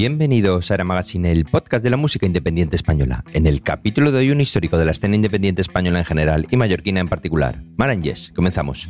Bienvenidos 0.00 0.70
a 0.70 0.74
Era 0.74 0.84
Magazine, 0.84 1.30
el 1.30 1.44
podcast 1.44 1.84
de 1.84 1.90
la 1.90 1.98
música 1.98 2.24
independiente 2.24 2.74
española. 2.74 3.22
En 3.34 3.46
el 3.46 3.60
capítulo 3.60 4.10
de 4.10 4.20
hoy, 4.20 4.30
un 4.30 4.40
histórico 4.40 4.78
de 4.78 4.86
la 4.86 4.92
escena 4.92 5.14
independiente 5.14 5.60
española 5.60 5.98
en 5.98 6.06
general 6.06 6.46
y 6.50 6.56
mallorquina 6.56 7.00
en 7.00 7.08
particular. 7.08 7.62
Maranges, 7.76 8.32
comenzamos. 8.34 8.88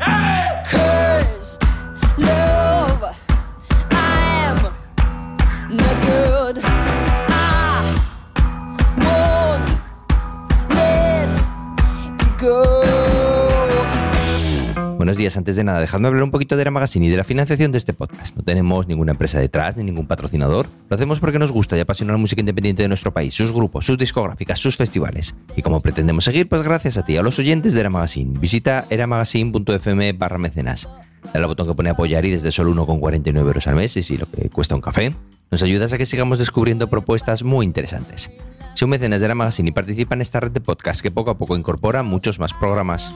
Buenos 15.10 15.18
días, 15.18 15.36
antes 15.36 15.56
de 15.56 15.64
nada, 15.64 15.80
dejadme 15.80 16.06
hablar 16.06 16.22
un 16.22 16.30
poquito 16.30 16.54
de 16.54 16.62
Era 16.62 16.70
Magazine 16.70 17.04
y 17.06 17.08
de 17.08 17.16
la 17.16 17.24
financiación 17.24 17.72
de 17.72 17.78
este 17.78 17.92
podcast. 17.92 18.36
No 18.36 18.44
tenemos 18.44 18.86
ninguna 18.86 19.10
empresa 19.10 19.40
detrás 19.40 19.76
ni 19.76 19.82
ningún 19.82 20.06
patrocinador. 20.06 20.68
Lo 20.88 20.94
hacemos 20.94 21.18
porque 21.18 21.40
nos 21.40 21.50
gusta 21.50 21.76
y 21.76 21.80
apasiona 21.80 22.12
la 22.12 22.18
música 22.18 22.38
independiente 22.38 22.82
de 22.82 22.88
nuestro 22.88 23.12
país, 23.12 23.34
sus 23.34 23.50
grupos, 23.50 23.84
sus 23.84 23.98
discográficas, 23.98 24.60
sus 24.60 24.76
festivales. 24.76 25.34
Y 25.56 25.62
como 25.62 25.80
pretendemos 25.80 26.22
seguir, 26.22 26.48
pues 26.48 26.62
gracias 26.62 26.96
a 26.96 27.04
ti, 27.04 27.16
a 27.16 27.24
los 27.24 27.40
oyentes 27.40 27.74
de 27.74 27.80
Era 27.80 27.90
Magazine. 27.90 28.38
Visita 28.38 28.86
eramagazine.fm 28.88 30.12
barra 30.12 30.38
mecenas. 30.38 30.88
Dale 31.24 31.44
al 31.44 31.46
botón 31.48 31.66
que 31.66 31.74
pone 31.74 31.90
apoyar 31.90 32.24
y 32.24 32.30
desde 32.30 32.52
solo 32.52 32.72
1,49 32.72 33.36
euros 33.36 33.66
al 33.66 33.74
mes, 33.74 33.96
y 33.96 34.04
si 34.04 34.16
lo 34.16 34.30
que 34.30 34.48
cuesta 34.48 34.76
un 34.76 34.80
café, 34.80 35.12
nos 35.50 35.60
ayudas 35.64 35.92
a 35.92 35.98
que 35.98 36.06
sigamos 36.06 36.38
descubriendo 36.38 36.88
propuestas 36.88 37.42
muy 37.42 37.66
interesantes. 37.66 38.30
Sé 38.74 38.84
un 38.84 38.92
mecenas 38.92 39.18
de 39.18 39.24
Era 39.24 39.34
Magazine 39.34 39.70
y 39.70 39.72
participa 39.72 40.14
en 40.14 40.20
esta 40.20 40.38
red 40.38 40.52
de 40.52 40.60
podcast 40.60 41.00
que 41.00 41.10
poco 41.10 41.32
a 41.32 41.36
poco 41.36 41.56
incorpora 41.56 42.04
muchos 42.04 42.38
más 42.38 42.54
programas. 42.54 43.12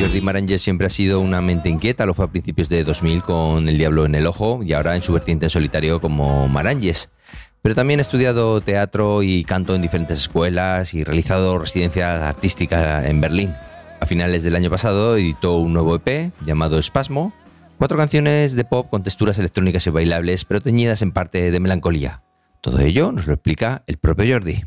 Jordi 0.00 0.20
Maranges 0.20 0.62
siempre 0.62 0.86
ha 0.86 0.90
sido 0.90 1.20
una 1.20 1.40
mente 1.40 1.68
inquieta, 1.68 2.06
lo 2.06 2.14
fue 2.14 2.26
a 2.26 2.30
principios 2.30 2.68
de 2.68 2.84
2000 2.84 3.22
con 3.22 3.68
El 3.68 3.78
Diablo 3.78 4.06
en 4.06 4.14
el 4.14 4.28
Ojo 4.28 4.60
y 4.62 4.72
ahora 4.72 4.94
en 4.94 5.02
su 5.02 5.12
vertiente 5.12 5.46
en 5.46 5.50
solitario 5.50 6.00
como 6.00 6.46
Maranges. 6.46 7.10
Pero 7.62 7.74
también 7.74 7.98
ha 7.98 8.02
estudiado 8.02 8.60
teatro 8.60 9.24
y 9.24 9.42
canto 9.42 9.74
en 9.74 9.82
diferentes 9.82 10.18
escuelas 10.18 10.94
y 10.94 11.02
realizado 11.02 11.58
residencia 11.58 12.28
artística 12.28 13.08
en 13.08 13.20
Berlín. 13.20 13.54
A 13.98 14.06
finales 14.06 14.44
del 14.44 14.54
año 14.54 14.70
pasado 14.70 15.16
editó 15.16 15.56
un 15.56 15.72
nuevo 15.72 15.96
EP 15.96 16.30
llamado 16.42 16.78
Espasmo, 16.78 17.32
cuatro 17.76 17.98
canciones 17.98 18.54
de 18.54 18.64
pop 18.64 18.88
con 18.90 19.02
texturas 19.02 19.38
electrónicas 19.40 19.84
y 19.88 19.90
bailables, 19.90 20.44
pero 20.44 20.60
teñidas 20.60 21.02
en 21.02 21.10
parte 21.10 21.50
de 21.50 21.60
melancolía. 21.60 22.22
Todo 22.60 22.78
ello 22.78 23.10
nos 23.10 23.26
lo 23.26 23.34
explica 23.34 23.82
el 23.88 23.98
propio 23.98 24.32
Jordi. 24.32 24.64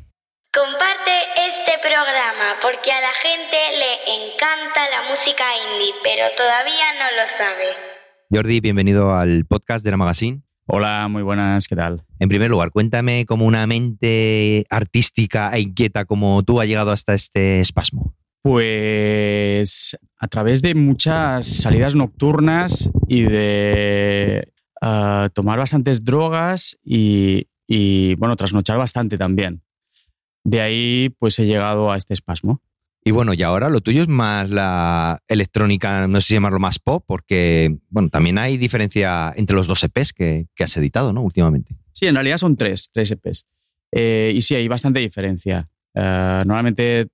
Porque 2.62 2.92
a 2.92 3.02
la 3.02 3.14
gente 3.24 3.58
le 3.80 4.34
encanta 4.34 4.82
la 4.92 5.10
música 5.10 5.44
indie, 5.74 5.96
pero 6.04 6.26
todavía 6.38 6.94
no 7.00 7.06
lo 7.18 7.28
sabe. 7.36 7.66
Jordi, 8.30 8.60
bienvenido 8.60 9.16
al 9.16 9.46
podcast 9.46 9.84
de 9.84 9.90
la 9.90 9.98
Magazine. 9.98 10.44
Hola, 10.68 11.08
muy 11.08 11.24
buenas, 11.24 11.68
¿qué 11.68 11.76
tal? 11.76 12.04
En 12.20 12.30
primer 12.30 12.52
lugar, 12.52 12.70
cuéntame 12.70 13.26
cómo 13.26 13.46
una 13.46 13.66
mente 13.66 14.68
artística 14.70 15.50
e 15.54 15.62
inquieta 15.62 16.06
como 16.06 16.44
tú 16.44 16.62
ha 16.62 16.66
llegado 16.66 16.92
hasta 16.92 17.16
este 17.16 17.62
espasmo. 17.62 18.14
Pues 18.44 19.98
a 20.20 20.28
través 20.28 20.62
de 20.62 20.76
muchas 20.76 21.48
salidas 21.48 21.96
nocturnas 21.96 22.92
y 23.08 23.24
de 23.24 24.54
ah, 24.84 25.30
tomar 25.34 25.58
bastantes 25.58 26.06
drogas 26.06 26.78
y, 26.84 27.48
y, 27.66 28.14
bueno, 28.16 28.36
trasnochar 28.36 28.78
bastante 28.78 29.18
también. 29.18 29.64
De 30.44 30.62
ahí 30.62 31.16
pues 31.20 31.38
he 31.40 31.46
llegado 31.46 31.92
a 31.92 31.98
este 31.98 32.14
espasmo. 32.14 32.62
Y 33.04 33.12
bueno, 33.12 33.34
y 33.34 33.42
ahora 33.42 33.70
lo 33.70 33.82
tuyo 33.82 34.04
es 34.04 34.08
más 34.08 34.50
la 34.50 35.24
electrónica, 35.28 36.08
no 36.08 36.22
sé 36.22 36.28
si 36.28 36.34
llamarlo 36.36 36.60
más 36.60 36.78
pop, 36.78 37.04
porque 37.08 37.78
bueno, 37.90 38.10
también 38.10 38.38
hay 38.38 38.58
diferencia 38.58 39.34
entre 39.36 39.56
los 39.56 39.66
dos 39.66 39.84
EPs 39.84 40.14
que, 40.14 40.48
que 40.56 40.64
has 40.64 40.78
editado, 40.78 41.12
¿no? 41.12 41.22
Últimamente. 41.22 41.76
Sí, 41.92 42.06
en 42.06 42.16
realidad 42.16 42.38
son 42.38 42.56
tres, 42.56 42.90
tres 42.94 43.12
EPs. 43.12 43.48
Eh, 43.92 44.32
y 44.36 44.42
sí, 44.42 44.56
hay 44.56 44.68
bastante 44.68 45.00
diferencia. 45.00 45.68
Eh, 45.94 46.44
normalmente 46.46 47.08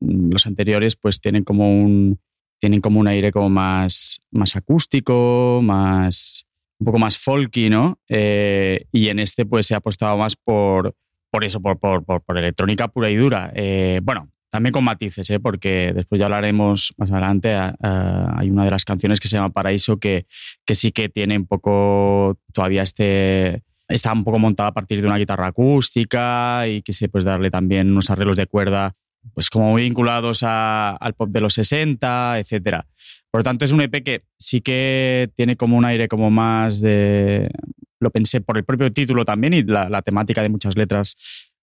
mm, 0.00 0.32
los 0.32 0.46
anteriores 0.46 0.96
pues 0.96 1.20
tienen 1.20 1.44
como 1.44 1.68
un, 1.68 2.20
tienen 2.60 2.80
como 2.80 3.00
un 3.00 3.08
aire 3.08 3.32
como 3.32 3.50
más, 3.50 4.20
más 4.30 4.56
acústico, 4.56 5.60
más, 5.62 6.46
un 6.78 6.84
poco 6.86 6.98
más 6.98 7.18
folky, 7.18 7.70
¿no? 7.70 7.98
Eh, 8.08 8.86
y 8.92 9.08
en 9.08 9.18
este 9.18 9.44
pues 9.44 9.66
se 9.66 9.74
ha 9.74 9.78
apostado 9.78 10.16
más 10.16 10.36
por, 10.36 10.94
por 11.34 11.42
eso, 11.44 11.60
por, 11.60 11.80
por, 11.80 12.04
por, 12.04 12.22
por 12.22 12.38
electrónica 12.38 12.86
pura 12.86 13.10
y 13.10 13.16
dura. 13.16 13.50
Eh, 13.56 13.98
bueno, 14.04 14.28
también 14.50 14.72
con 14.72 14.84
matices, 14.84 15.28
¿eh? 15.30 15.40
porque 15.40 15.92
después 15.92 16.20
ya 16.20 16.26
hablaremos 16.26 16.94
más 16.96 17.10
adelante. 17.10 17.52
ah, 17.54 17.74
ah, 17.82 18.36
hay 18.38 18.50
una 18.50 18.64
de 18.64 18.70
las 18.70 18.84
canciones 18.84 19.18
que 19.18 19.26
se 19.26 19.36
llama 19.36 19.50
Paraíso 19.50 19.96
que, 19.98 20.26
que 20.64 20.76
sí 20.76 20.92
que 20.92 21.08
tiene 21.08 21.36
un 21.36 21.46
poco 21.46 22.38
todavía 22.52 22.82
este. 22.82 23.62
Está 23.88 24.12
un 24.12 24.22
poco 24.22 24.38
montada 24.38 24.68
a 24.68 24.72
partir 24.74 25.00
de 25.02 25.08
una 25.08 25.16
guitarra 25.18 25.48
acústica 25.48 26.68
y 26.68 26.82
quise 26.82 27.08
pues 27.08 27.24
darle 27.24 27.50
también 27.50 27.90
unos 27.90 28.10
arreglos 28.10 28.36
de 28.36 28.46
cuerda 28.46 28.94
pues 29.34 29.50
como 29.50 29.70
muy 29.72 29.82
vinculados 29.82 30.42
a- 30.44 30.90
al 30.96 31.14
pop 31.14 31.30
de 31.30 31.40
los 31.40 31.54
60, 31.54 32.38
etcétera. 32.38 32.86
Por 33.30 33.40
lo 33.40 33.42
tanto, 33.44 33.64
es 33.64 33.72
un 33.72 33.80
EP 33.80 34.02
que 34.04 34.22
sí 34.38 34.60
que 34.60 35.30
tiene 35.34 35.56
como 35.56 35.76
un 35.76 35.84
aire 35.84 36.06
como 36.06 36.30
más 36.30 36.80
de... 36.80 37.50
Lo 38.04 38.10
pensé 38.10 38.40
por 38.40 38.56
el 38.56 38.64
propio 38.64 38.92
título 38.92 39.24
también 39.24 39.54
y 39.54 39.62
la, 39.62 39.88
la 39.88 40.02
temática 40.02 40.42
de 40.42 40.50
muchas 40.50 40.76
letras, 40.76 41.16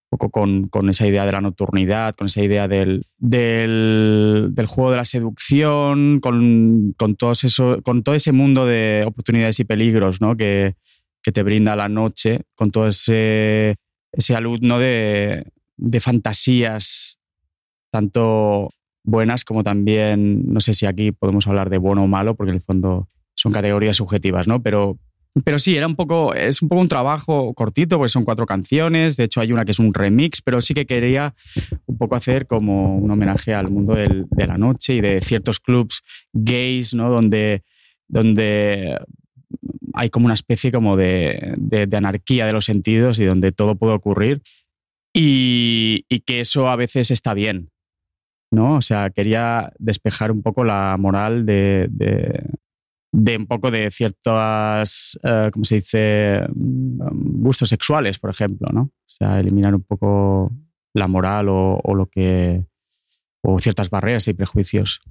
un 0.09 0.17
poco 0.17 0.29
con, 0.29 0.67
con 0.67 0.89
esa 0.89 1.07
idea 1.07 1.25
de 1.25 1.31
la 1.31 1.39
nocturnidad, 1.39 2.15
con 2.15 2.27
esa 2.27 2.41
idea 2.43 2.67
del, 2.67 3.05
del, 3.17 4.65
juego 4.67 4.91
de 4.91 4.97
la 4.97 5.05
seducción, 5.05 6.19
con, 6.19 6.93
con, 6.97 7.15
todos 7.15 7.43
eso, 7.43 7.77
con 7.83 8.03
todo 8.03 8.15
ese 8.15 8.31
mundo 8.31 8.65
de 8.65 9.05
oportunidades 9.07 9.59
y 9.59 9.63
peligros 9.63 10.19
¿no? 10.19 10.35
que, 10.35 10.75
que 11.23 11.31
te 11.31 11.43
brinda 11.43 11.75
la 11.75 11.87
noche, 11.87 12.41
con 12.55 12.71
todo 12.71 12.87
ese, 12.89 13.75
ese 14.11 14.35
alud 14.35 14.59
¿no? 14.61 14.79
de, 14.79 15.45
de 15.77 15.99
fantasías 15.99 17.19
tanto 17.91 18.69
buenas 19.03 19.45
como 19.45 19.63
también, 19.63 20.51
no 20.51 20.61
sé 20.61 20.73
si 20.73 20.85
aquí 20.85 21.11
podemos 21.11 21.47
hablar 21.47 21.69
de 21.69 21.77
bueno 21.77 22.03
o 22.03 22.07
malo, 22.07 22.35
porque 22.35 22.49
en 22.49 22.55
el 22.55 22.61
fondo 22.61 23.09
son 23.35 23.51
categorías 23.51 23.97
subjetivas, 23.97 24.47
¿no? 24.47 24.61
Pero, 24.61 24.97
pero 25.45 25.59
sí, 25.59 25.75
era 25.77 25.87
un 25.87 25.95
poco, 25.95 26.33
es 26.33 26.61
un 26.61 26.67
poco 26.69 26.81
un 26.81 26.89
trabajo 26.89 27.53
cortito, 27.53 27.97
porque 27.97 28.09
son 28.09 28.23
cuatro 28.25 28.45
canciones, 28.45 29.15
de 29.17 29.23
hecho 29.25 29.39
hay 29.39 29.51
una 29.53 29.63
que 29.65 29.71
es 29.71 29.79
un 29.79 29.93
remix, 29.93 30.41
pero 30.41 30.61
sí 30.61 30.73
que 30.73 30.85
quería 30.85 31.33
un 31.85 31.97
poco 31.97 32.15
hacer 32.15 32.47
como 32.47 32.97
un 32.97 33.09
homenaje 33.09 33.53
al 33.53 33.69
mundo 33.71 33.95
del- 33.95 34.25
de 34.29 34.47
la 34.47 34.57
noche 34.57 34.95
y 34.95 35.01
de 35.01 35.19
ciertos 35.21 35.59
clubs 35.59 36.01
gays, 36.33 36.93
¿no? 36.93 37.09
Donde, 37.09 37.63
donde 38.09 38.99
hay 39.93 40.09
como 40.09 40.25
una 40.25 40.33
especie 40.33 40.71
como 40.71 40.97
de, 40.97 41.53
de- 41.57 41.97
anarquía 41.97 42.45
de 42.45 42.53
los 42.53 42.65
sentidos 42.65 43.19
y 43.19 43.25
donde 43.25 43.51
todo 43.51 43.75
puede 43.75 43.93
ocurrir 43.93 44.41
y, 45.13 46.05
que 46.25 46.39
eso 46.41 46.69
a 46.69 46.75
veces 46.75 47.11
está 47.11 47.33
bien, 47.33 47.69
¿no? 48.51 48.75
O 48.75 48.81
sea, 48.81 49.09
quería 49.09 49.71
despejar 49.79 50.31
un 50.31 50.41
poco 50.41 50.63
la 50.63 50.95
moral 50.99 51.45
de, 51.45 51.87
de 53.11 53.37
un 53.37 53.47
poco 53.47 53.71
de 53.71 53.91
ciertas, 53.91 55.19
eh, 55.23 55.49
¿cómo 55.51 55.65
se 55.65 55.75
dice?, 55.75 56.47
Mm, 57.01 57.43
gustos 57.43 57.69
sexuales, 57.69 58.19
por 58.19 58.29
ejemplo, 58.29 58.69
¿no? 58.71 58.81
O 58.81 59.07
sea, 59.07 59.39
eliminar 59.39 59.75
un 59.75 59.83
poco 59.83 60.51
la 60.93 61.07
moral 61.07 61.49
o, 61.49 61.79
o 61.83 61.95
lo 61.95 62.07
que 62.07 62.65
o 63.41 63.59
ciertas 63.59 63.89
barreras 63.89 64.27
y 64.27 64.33
prejuicios. 64.33 65.01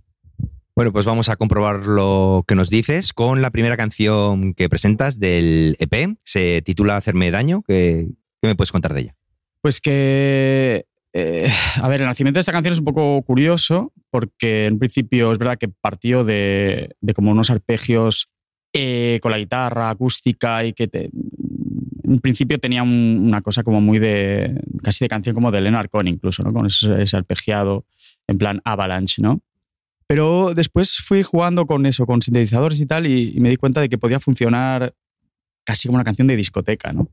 Bueno, 0.76 0.92
pues 0.92 1.04
vamos 1.04 1.28
a 1.28 1.36
comprobar 1.36 1.86
lo 1.86 2.44
que 2.46 2.54
nos 2.54 2.70
dices 2.70 3.12
con 3.12 3.42
la 3.42 3.50
primera 3.50 3.76
canción 3.76 4.54
que 4.54 4.68
presentas 4.68 5.18
del 5.18 5.76
EP. 5.80 6.16
Se 6.24 6.62
titula 6.62 6.96
Hacerme 6.96 7.30
daño. 7.30 7.62
¿Qué, 7.66 8.08
qué 8.40 8.48
me 8.48 8.54
puedes 8.54 8.72
contar 8.72 8.94
de 8.94 9.00
ella? 9.00 9.16
Pues 9.62 9.80
que, 9.80 10.86
eh, 11.12 11.48
a 11.82 11.88
ver, 11.88 12.00
el 12.00 12.06
nacimiento 12.06 12.38
de 12.38 12.40
esta 12.40 12.52
canción 12.52 12.72
es 12.72 12.78
un 12.78 12.84
poco 12.84 13.22
curioso 13.22 13.92
porque 14.10 14.66
en 14.66 14.78
principio 14.78 15.32
es 15.32 15.38
verdad 15.38 15.58
que 15.58 15.68
partió 15.68 16.24
de, 16.24 16.94
como 17.14 17.30
unos 17.30 17.50
arpegios 17.50 18.28
eh, 18.72 19.18
con 19.22 19.32
la 19.32 19.38
guitarra 19.38 19.90
acústica 19.90 20.64
y 20.64 20.72
que 20.72 20.86
te- 20.88 21.10
en 22.04 22.18
principio 22.20 22.58
tenía 22.58 22.82
un- 22.82 23.20
una 23.26 23.40
cosa 23.40 23.62
como 23.62 23.80
muy 23.80 23.98
de, 23.98 24.60
casi 24.82 25.04
de 25.04 25.08
canción 25.08 25.34
como 25.34 25.50
de 25.50 25.60
Leonard 25.60 25.88
Cohen 25.90 26.08
incluso, 26.08 26.42
¿no? 26.42 26.52
Con 26.52 26.66
ese, 26.66 27.02
ese 27.02 27.16
arpegiado 27.16 27.84
en 28.26 28.38
plan 28.38 28.60
avalanche, 28.64 29.22
¿no? 29.22 29.40
Pero 30.08 30.54
después 30.54 30.96
fui 30.98 31.22
jugando 31.22 31.66
con 31.66 31.86
eso, 31.86 32.04
con 32.06 32.20
sintetizadores 32.20 32.80
y 32.80 32.86
tal, 32.86 33.06
y, 33.06 33.32
y 33.36 33.40
me 33.40 33.48
di 33.48 33.56
cuenta 33.56 33.80
de 33.80 33.88
que 33.88 33.96
podía 33.98 34.18
funcionar 34.18 34.92
casi 35.64 35.86
como 35.86 35.96
una 35.96 36.04
canción 36.04 36.26
de 36.26 36.34
discoteca, 36.36 36.92
¿no? 36.92 37.08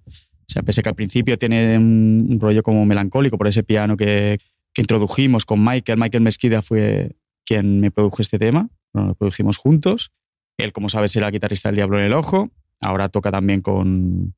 O 0.50 0.54
sea, 0.54 0.64
pese 0.64 0.82
que 0.82 0.90
al 0.90 0.96
principio 0.96 1.38
tiene 1.38 1.78
un, 1.78 2.38
rollo 2.40 2.64
como 2.64 2.86
melancólico 2.86 3.38
por 3.38 3.48
ese 3.48 3.64
piano 3.64 3.98
que, 3.98 4.40
que 4.74 4.82
introdujimos 4.82 5.46
con 5.46 5.64
Michael. 5.64 6.00
Michael 6.00 6.24
Mesquida 6.24 6.62
fue 6.62 7.18
quien 7.46 7.82
me 7.82 7.92
produjo 7.92 8.22
este 8.22 8.40
tema. 8.40 8.70
Bueno, 8.94 9.10
lo 9.10 9.16
producimos 9.16 9.58
juntos. 9.58 10.12
Él, 10.58 10.72
como 10.72 10.88
sabes, 10.88 11.16
era 11.18 11.30
guitarrista 11.30 11.70
del 11.70 11.76
Diablo 11.76 12.00
en 12.00 12.06
el 12.06 12.14
Ojo. 12.14 12.50
Ahora 12.80 13.10
toca 13.10 13.30
también 13.30 13.62
con. 13.62 14.34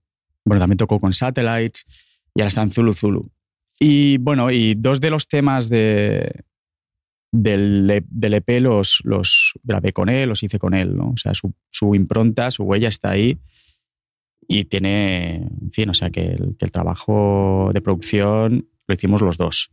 Bueno, 0.46 0.60
también 0.60 0.78
tocó 0.78 1.00
con 1.00 1.14
Satellites 1.14 1.86
y 2.34 2.42
ahora 2.42 2.48
está 2.48 2.64
en 2.64 2.72
Zulu 2.72 2.94
Zulu. 2.96 3.30
Y 3.80 4.18
bueno, 4.18 4.50
y 4.50 4.74
dos 4.76 5.00
de 5.00 5.12
los 5.12 5.28
temas 5.28 5.70
de, 5.70 6.44
del, 7.32 7.90
E- 7.90 8.06
del 8.10 8.34
EP 8.34 8.62
los, 8.62 9.02
los 9.04 9.54
grabé 9.64 9.94
con 9.94 10.10
él, 10.10 10.30
los 10.30 10.42
hice 10.42 10.58
con 10.58 10.74
él, 10.74 10.98
¿no? 10.98 11.12
O 11.12 11.18
sea, 11.18 11.36
su, 11.36 11.54
su 11.70 11.94
impronta, 11.94 12.50
su 12.52 12.64
huella 12.64 12.90
está 12.90 13.12
ahí 13.12 13.38
y 14.52 14.66
tiene, 14.66 15.36
en 15.62 15.72
fin, 15.72 15.90
o 15.90 15.94
sea, 15.94 16.10
que 16.10 16.22
el, 16.26 16.56
que 16.58 16.66
el 16.66 16.72
trabajo 16.72 17.70
de 17.72 17.82
producción 17.82 18.68
lo 18.88 18.94
hicimos 18.96 19.22
los 19.22 19.38
dos. 19.38 19.70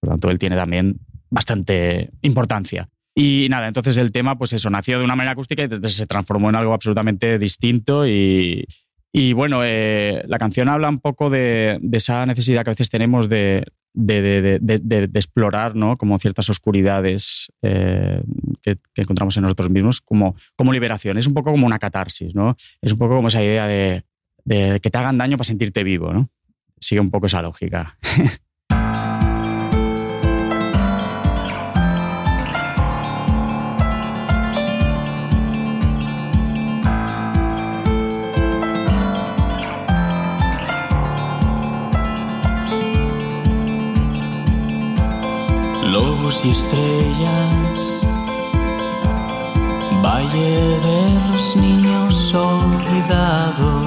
Por 0.00 0.08
lo 0.08 0.12
tanto, 0.14 0.30
él 0.30 0.38
tiene 0.40 0.56
también 0.56 0.98
bastante 1.30 2.10
importancia. 2.22 2.88
Y 3.14 3.46
nada, 3.48 3.68
entonces 3.68 3.96
el 3.96 4.10
tema, 4.10 4.36
pues 4.36 4.52
eso, 4.52 4.68
nació 4.68 4.98
de 4.98 5.04
una 5.04 5.14
manera 5.14 5.32
acústica 5.32 5.62
y 5.64 5.88
se 5.90 6.06
transformó 6.06 6.48
en 6.50 6.56
algo 6.56 6.74
absolutamente 6.74 7.38
distinto 7.38 8.06
y, 8.06 8.66
y 9.12 9.32
bueno, 9.32 9.60
eh, 9.64 10.22
la 10.26 10.38
canción 10.38 10.68
habla 10.68 10.88
un 10.88 10.98
poco 11.00 11.30
de, 11.30 11.78
de 11.80 11.96
esa 11.96 12.26
necesidad 12.26 12.64
que 12.64 12.70
a 12.70 12.72
veces 12.72 12.90
tenemos 12.90 13.28
de- 13.28 13.64
de- 13.94 14.60
de 15.08 15.18
explorar, 15.18 15.74
¿no? 15.74 15.96
Como 15.96 16.18
ciertas 16.18 16.50
oscuridades 16.50 17.50
eh, 17.62 18.20
que, 18.60 18.76
que 18.92 19.02
encontramos 19.02 19.36
en 19.38 19.44
nosotros 19.44 19.70
mismos 19.70 20.00
como, 20.02 20.34
como 20.56 20.72
liberación. 20.72 21.16
Es 21.16 21.26
un 21.26 21.32
poco 21.32 21.50
como 21.52 21.64
una 21.66 21.78
catarsis, 21.78 22.34
¿no? 22.34 22.56
Es 22.82 22.92
un 22.92 22.98
poco 22.98 23.16
como 23.16 23.28
esa 23.28 23.42
idea 23.42 23.66
de, 23.66 24.04
de 24.46 24.80
que 24.80 24.90
te 24.90 24.98
hagan 24.98 25.18
daño 25.18 25.36
para 25.36 25.44
sentirte 25.46 25.84
vivo, 25.84 26.12
¿no? 26.12 26.30
Sigue 26.80 27.00
un 27.00 27.10
poco 27.10 27.26
esa 27.26 27.42
lógica. 27.42 27.98
Lobos 45.90 46.44
y 46.44 46.50
estrellas, 46.50 48.02
Valle 50.02 50.78
de 50.86 51.32
los 51.32 51.56
niños 51.56 52.34
olvidados, 52.34 53.85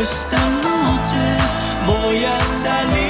Esta 0.00 0.40
noche 0.66 1.24
voy 1.86 2.18
a 2.24 2.38
salir 2.46 3.01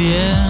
también 0.00 0.49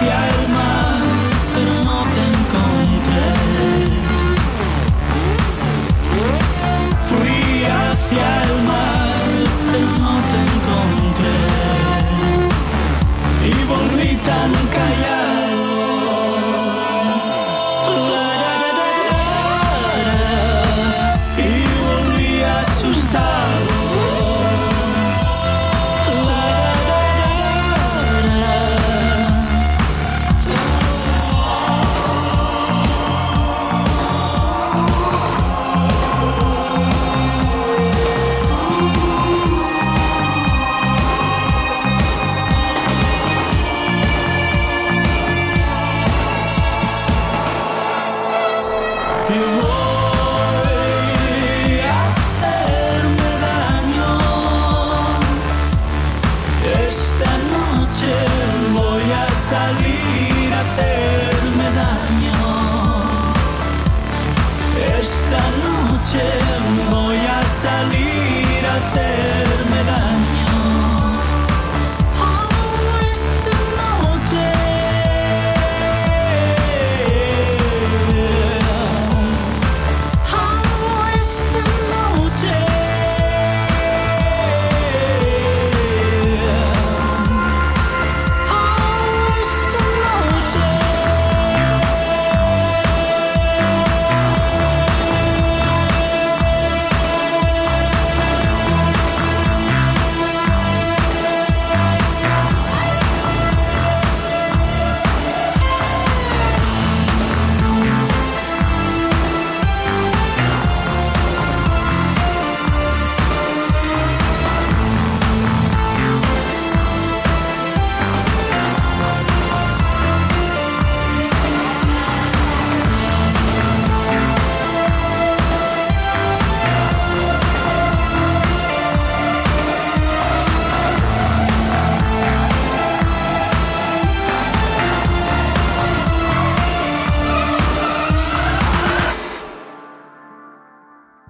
Iba 0.00 0.49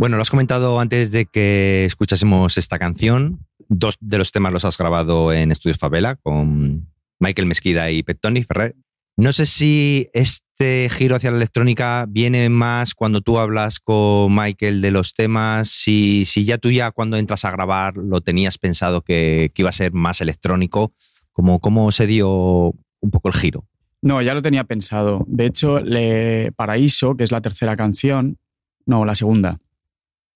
Bueno, 0.01 0.17
lo 0.17 0.23
has 0.23 0.31
comentado 0.31 0.81
antes 0.81 1.11
de 1.11 1.27
que 1.27 1.85
escuchásemos 1.85 2.57
esta 2.57 2.79
canción. 2.79 3.47
Dos 3.69 3.99
de 4.01 4.17
los 4.17 4.33
temas 4.33 4.51
los 4.51 4.65
has 4.65 4.79
grabado 4.79 5.31
en 5.31 5.53
Estudios 5.53 5.77
Favela 5.77 6.17
con 6.17 6.89
Michael 7.19 7.47
Mesquida 7.47 7.91
y 7.91 8.03
Pettoni 8.03 8.43
Ferrer. 8.43 8.77
No 9.19 9.35
sé 9.35 9.45
si 9.45 10.09
este 10.15 10.89
giro 10.89 11.17
hacia 11.17 11.31
la 11.31 11.37
electrónica 11.37 12.07
viene 12.09 12.49
más 12.49 12.95
cuando 12.95 13.21
tú 13.21 13.39
hablas 13.39 13.79
con 13.79 14.35
Michael 14.35 14.81
de 14.81 14.91
los 14.91 15.13
temas, 15.13 15.69
si, 15.69 16.25
si 16.25 16.47
ya 16.47 16.57
tú 16.57 16.71
ya 16.71 16.93
cuando 16.93 17.19
entras 17.19 17.45
a 17.45 17.51
grabar 17.51 17.99
lo 17.99 18.23
tenías 18.23 18.57
pensado 18.57 19.03
que, 19.03 19.53
iba 19.55 19.69
a 19.69 19.73
ser 19.73 19.93
más 19.93 20.23
electrónico, 20.23 20.95
¿cómo, 21.31 21.61
¿cómo 21.61 21.93
se 21.93 22.07
dio 22.07 22.31
un 22.31 23.11
poco 23.11 23.29
el 23.29 23.35
giro? 23.35 23.67
No, 24.01 24.23
ya 24.23 24.33
lo 24.33 24.41
tenía 24.41 24.65
pensado. 24.65 25.27
De 25.29 25.45
hecho, 25.45 25.79
le, 25.79 26.53
Paraíso, 26.53 27.19
que 27.19 27.25
es 27.25 27.33
la 27.33 27.43
tercera 27.43 27.77
canción, 27.77 28.39
no, 28.87 29.05
la 29.05 29.15
segunda. 29.15 29.61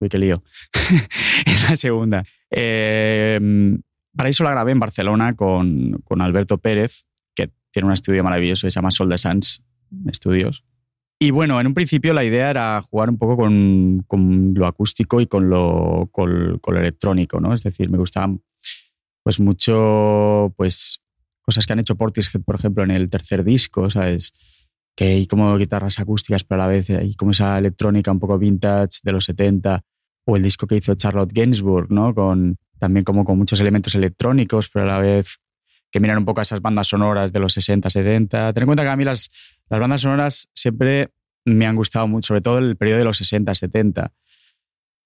Uy, 0.05 0.09
qué 0.11 0.19
lío. 0.19 0.43
es 1.47 1.71
la 1.71 1.77
segunda. 1.77 2.25
Eh, 2.51 3.79
Paraíso 4.17 4.45
la 4.45 4.51
grabé 4.51 4.73
en 4.73 4.81
Barcelona 4.81 5.35
con, 5.35 6.03
con 6.05 6.21
Alberto 6.21 6.59
Pérez, 6.59 7.05
que 7.35 7.51
tiene 7.71 7.87
un 7.87 7.93
estudio 7.93 8.23
maravilloso, 8.23 8.71
se 8.71 8.75
llama 8.75 8.91
Sol 8.91 9.09
de 9.09 9.19
Sans 9.19 9.65
Estudios. 10.07 10.65
Y 11.19 11.31
bueno, 11.31 11.61
en 11.61 11.67
un 11.67 11.75
principio 11.75 12.13
la 12.13 12.25
idea 12.25 12.51
era 12.51 12.83
jugar 12.83 13.09
un 13.09 13.19
poco 13.19 13.37
con, 13.37 14.05
con 14.07 14.53
lo 14.55 14.67
acústico 14.67 15.21
y 15.21 15.27
con 15.27 15.49
lo, 15.49 16.09
con, 16.13 16.59
con 16.59 16.75
lo 16.75 16.81
electrónico, 16.81 17.41
¿no? 17.41 17.55
Es 17.55 17.63
decir, 17.63 17.89
me 17.89 17.99
gustaban 17.99 18.43
pues 19.23 19.41
mucho, 19.41 20.53
pues 20.57 21.01
cosas 21.41 21.67
que 21.67 21.73
han 21.73 21.79
hecho 21.79 21.97
Portishead, 21.97 22.43
por 22.43 22.57
ejemplo, 22.57 22.85
en 22.85 22.91
el 22.91 23.09
tercer 23.09 23.43
disco, 23.43 23.89
¿sabes? 23.91 24.33
Que 24.95 25.05
hay 25.05 25.27
como 25.27 25.57
guitarras 25.57 25.99
acústicas, 25.99 26.45
pero 26.45 26.63
a 26.63 26.67
la 26.67 26.73
vez 26.73 26.91
hay 26.91 27.15
como 27.15 27.31
esa 27.31 27.57
electrónica 27.59 28.13
un 28.13 28.21
poco 28.21 28.39
vintage 28.39 29.01
de 29.03 29.13
los 29.13 29.25
70, 29.25 29.83
o 30.25 30.37
el 30.37 30.43
disco 30.43 30.67
que 30.67 30.77
hizo 30.77 30.95
Charlotte 30.95 31.33
Gainsbourg, 31.33 31.91
¿no? 31.91 32.15
Con, 32.15 32.57
también 32.79 33.05
como 33.05 33.25
con 33.25 33.39
muchos 33.39 33.61
elementos 33.61 33.95
electrónicos, 33.95 34.69
pero 34.71 34.85
a 34.85 34.89
la 34.89 34.99
vez 34.99 35.39
que 35.91 36.01
miran 36.01 36.19
un 36.19 36.25
poco 36.25 36.41
esas 36.41 36.61
bandas 36.61 36.89
sonoras 36.89 37.33
de 37.33 37.39
los 37.39 37.55
60, 37.55 37.89
70. 37.89 38.53
Ten 38.53 38.63
en 38.63 38.67
cuenta 38.67 38.83
que 38.83 38.89
a 38.89 38.97
mí 38.97 39.05
las, 39.05 39.31
las 39.69 39.81
bandas 39.81 40.01
sonoras 40.01 40.49
siempre 40.53 41.11
me 41.45 41.67
han 41.67 41.77
gustado 41.77 42.09
mucho, 42.09 42.29
sobre 42.29 42.41
todo 42.41 42.59
el 42.59 42.77
periodo 42.77 42.99
de 42.99 43.05
los 43.05 43.19
60, 43.19 43.55
70. 43.55 44.13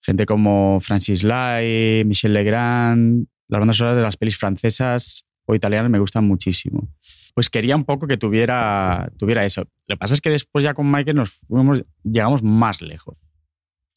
Gente 0.02 0.24
como 0.24 0.78
Francis 0.80 1.24
Lai, 1.24 2.04
Michel 2.06 2.32
Legrand, 2.32 3.26
las 3.48 3.58
bandas 3.58 3.76
sonoras 3.76 3.96
de 3.96 4.02
las 4.02 4.16
pelis 4.16 4.38
francesas 4.38 5.26
o 5.44 5.54
italianas 5.54 5.90
me 5.90 5.98
gustan 5.98 6.24
muchísimo. 6.24 6.88
Pues 7.34 7.50
quería 7.50 7.76
un 7.76 7.84
poco 7.84 8.06
que 8.06 8.16
tuviera, 8.16 9.10
tuviera 9.18 9.44
eso. 9.44 9.62
Lo 9.86 9.94
que 9.94 9.96
pasa 9.98 10.14
es 10.14 10.20
que 10.20 10.30
después 10.30 10.64
ya 10.64 10.74
con 10.74 10.90
Michael 10.90 11.16
nos 11.16 11.30
fuimos, 11.30 11.82
llegamos 12.02 12.42
más 12.42 12.80
lejos. 12.82 13.16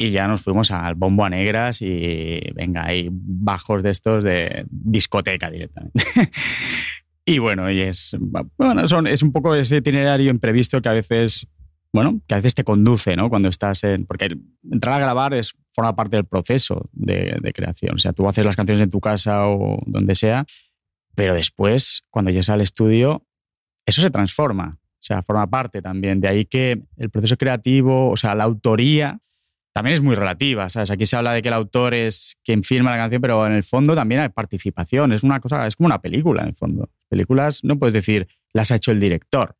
Y 0.01 0.09
ya 0.09 0.27
nos 0.27 0.41
fuimos 0.41 0.71
al 0.71 0.95
bombo 0.95 1.23
a 1.25 1.29
negras 1.29 1.79
y 1.83 2.41
venga, 2.55 2.85
hay 2.87 3.07
bajos 3.11 3.83
de 3.83 3.91
estos 3.91 4.23
de 4.23 4.65
discoteca 4.67 5.51
directamente. 5.51 6.03
y 7.25 7.37
bueno, 7.37 7.69
y 7.69 7.81
es, 7.81 8.17
bueno 8.57 8.87
son, 8.87 9.05
es 9.05 9.21
un 9.21 9.31
poco 9.31 9.53
ese 9.53 9.77
itinerario 9.77 10.31
imprevisto 10.31 10.81
que 10.81 10.89
a 10.89 10.93
veces, 10.93 11.47
bueno, 11.93 12.19
que 12.27 12.33
a 12.33 12.37
veces 12.37 12.55
te 12.55 12.63
conduce, 12.63 13.15
¿no? 13.15 13.29
Cuando 13.29 13.47
estás 13.47 13.83
en... 13.83 14.07
Porque 14.07 14.35
entrar 14.71 14.95
a 14.95 14.99
grabar 14.99 15.35
es, 15.35 15.53
forma 15.71 15.95
parte 15.95 16.15
del 16.15 16.25
proceso 16.25 16.89
de, 16.93 17.37
de 17.39 17.53
creación. 17.53 17.93
O 17.93 17.99
sea, 17.99 18.11
tú 18.11 18.27
haces 18.27 18.43
las 18.43 18.55
canciones 18.55 18.83
en 18.83 18.89
tu 18.89 19.01
casa 19.01 19.47
o 19.49 19.77
donde 19.85 20.15
sea, 20.15 20.47
pero 21.13 21.35
después, 21.35 22.07
cuando 22.09 22.31
llegas 22.31 22.49
al 22.49 22.61
estudio, 22.61 23.23
eso 23.85 24.01
se 24.01 24.09
transforma. 24.09 24.79
O 24.81 25.03
sea, 25.03 25.21
forma 25.21 25.47
parte 25.47 25.79
también. 25.79 26.21
De 26.21 26.27
ahí 26.27 26.45
que 26.45 26.81
el 26.97 27.11
proceso 27.11 27.37
creativo, 27.37 28.09
o 28.09 28.17
sea, 28.17 28.33
la 28.33 28.45
autoría 28.45 29.19
también 29.73 29.95
es 29.95 30.01
muy 30.01 30.15
relativa, 30.15 30.67
¿sabes? 30.69 30.91
Aquí 30.91 31.05
se 31.05 31.15
habla 31.15 31.33
de 31.33 31.41
que 31.41 31.47
el 31.47 31.53
autor 31.53 31.93
es 31.93 32.37
quien 32.43 32.63
firma 32.63 32.91
la 32.91 32.97
canción, 32.97 33.21
pero 33.21 33.45
en 33.45 33.53
el 33.53 33.63
fondo 33.63 33.95
también 33.95 34.21
hay 34.21 34.29
participación. 34.29 35.13
Es 35.13 35.23
una 35.23 35.39
cosa, 35.39 35.65
es 35.65 35.75
como 35.75 35.87
una 35.87 36.01
película 36.01 36.41
en 36.41 36.49
el 36.49 36.55
fondo. 36.55 36.89
Películas 37.09 37.63
no 37.63 37.79
puedes 37.79 37.93
decir 37.93 38.27
las 38.53 38.71
ha 38.71 38.75
hecho 38.75 38.91
el 38.91 38.99
director, 38.99 39.55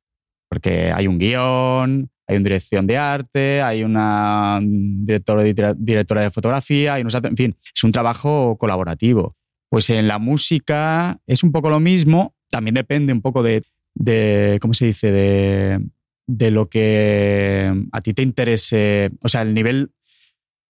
porque 0.49 0.91
hay 0.91 1.07
un 1.07 1.17
guion, 1.17 2.09
hay 2.27 2.37
una 2.37 2.43
dirección 2.43 2.87
de 2.87 2.97
arte, 2.97 3.61
hay 3.61 3.83
una 3.83 4.59
directora, 4.61 5.43
directora 5.75 6.21
de 6.21 6.31
fotografía, 6.31 6.95
hay 6.95 7.01
unos, 7.01 7.15
en 7.15 7.37
fin, 7.37 7.55
es 7.73 7.83
un 7.83 7.91
trabajo 7.91 8.57
colaborativo. 8.57 9.37
Pues 9.69 9.89
en 9.89 10.09
la 10.09 10.19
música 10.19 11.19
es 11.25 11.43
un 11.43 11.53
poco 11.53 11.69
lo 11.69 11.79
mismo, 11.79 12.35
también 12.49 12.75
depende 12.75 13.13
un 13.13 13.21
poco 13.21 13.43
de, 13.43 13.63
de 13.95 14.59
¿cómo 14.61 14.73
se 14.73 14.87
dice? 14.87 15.11
De, 15.13 15.79
de 16.27 16.51
lo 16.51 16.69
que 16.69 17.71
a 17.91 18.01
ti 18.01 18.13
te 18.13 18.21
interese, 18.21 19.11
o 19.21 19.29
sea, 19.29 19.41
el 19.41 19.53
nivel 19.53 19.91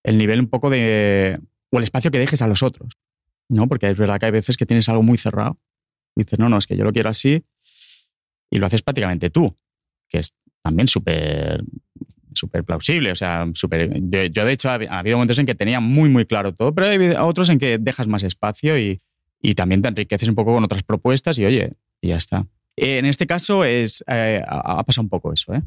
el 0.03 0.17
nivel 0.17 0.39
un 0.39 0.47
poco 0.47 0.69
de. 0.69 1.39
o 1.69 1.77
el 1.77 1.83
espacio 1.83 2.11
que 2.11 2.19
dejes 2.19 2.41
a 2.41 2.47
los 2.47 2.63
otros. 2.63 2.97
¿no? 3.51 3.67
Porque 3.67 3.89
es 3.89 3.97
verdad 3.97 4.19
que 4.19 4.27
hay 4.27 4.31
veces 4.31 4.57
que 4.57 4.65
tienes 4.65 4.87
algo 4.89 5.03
muy 5.03 5.17
cerrado. 5.17 5.59
Y 6.15 6.23
dices, 6.23 6.39
no, 6.39 6.49
no, 6.49 6.57
es 6.57 6.67
que 6.67 6.77
yo 6.77 6.83
lo 6.83 6.93
quiero 6.93 7.09
así. 7.09 7.43
Y 8.49 8.59
lo 8.59 8.65
haces 8.65 8.81
prácticamente 8.81 9.29
tú, 9.29 9.55
que 10.09 10.19
es 10.19 10.33
también 10.61 10.87
súper 10.87 11.63
súper 12.33 12.63
plausible. 12.63 13.11
O 13.11 13.15
sea, 13.15 13.45
súper. 13.53 13.89
Yo, 14.09 14.23
yo, 14.25 14.45
de 14.45 14.53
hecho, 14.53 14.69
ha 14.69 14.75
habido 14.75 15.17
momentos 15.17 15.37
en 15.39 15.45
que 15.45 15.55
tenía 15.55 15.79
muy, 15.79 16.09
muy 16.09 16.25
claro 16.25 16.53
todo, 16.53 16.73
pero 16.73 16.87
hay 16.87 17.15
otros 17.19 17.49
en 17.49 17.59
que 17.59 17.77
dejas 17.77 18.07
más 18.07 18.23
espacio 18.23 18.77
y, 18.79 19.01
y 19.41 19.55
también 19.55 19.81
te 19.81 19.89
enriqueces 19.89 20.29
un 20.29 20.35
poco 20.35 20.53
con 20.53 20.63
otras 20.63 20.83
propuestas 20.83 21.37
y 21.39 21.45
oye, 21.45 21.73
y 22.01 22.09
ya 22.09 22.17
está. 22.17 22.47
En 22.77 23.05
este 23.05 23.27
caso 23.27 23.65
es, 23.65 24.03
eh, 24.07 24.41
ha 24.47 24.83
pasado 24.83 25.03
un 25.03 25.09
poco 25.09 25.33
eso. 25.33 25.53
¿eh? 25.53 25.61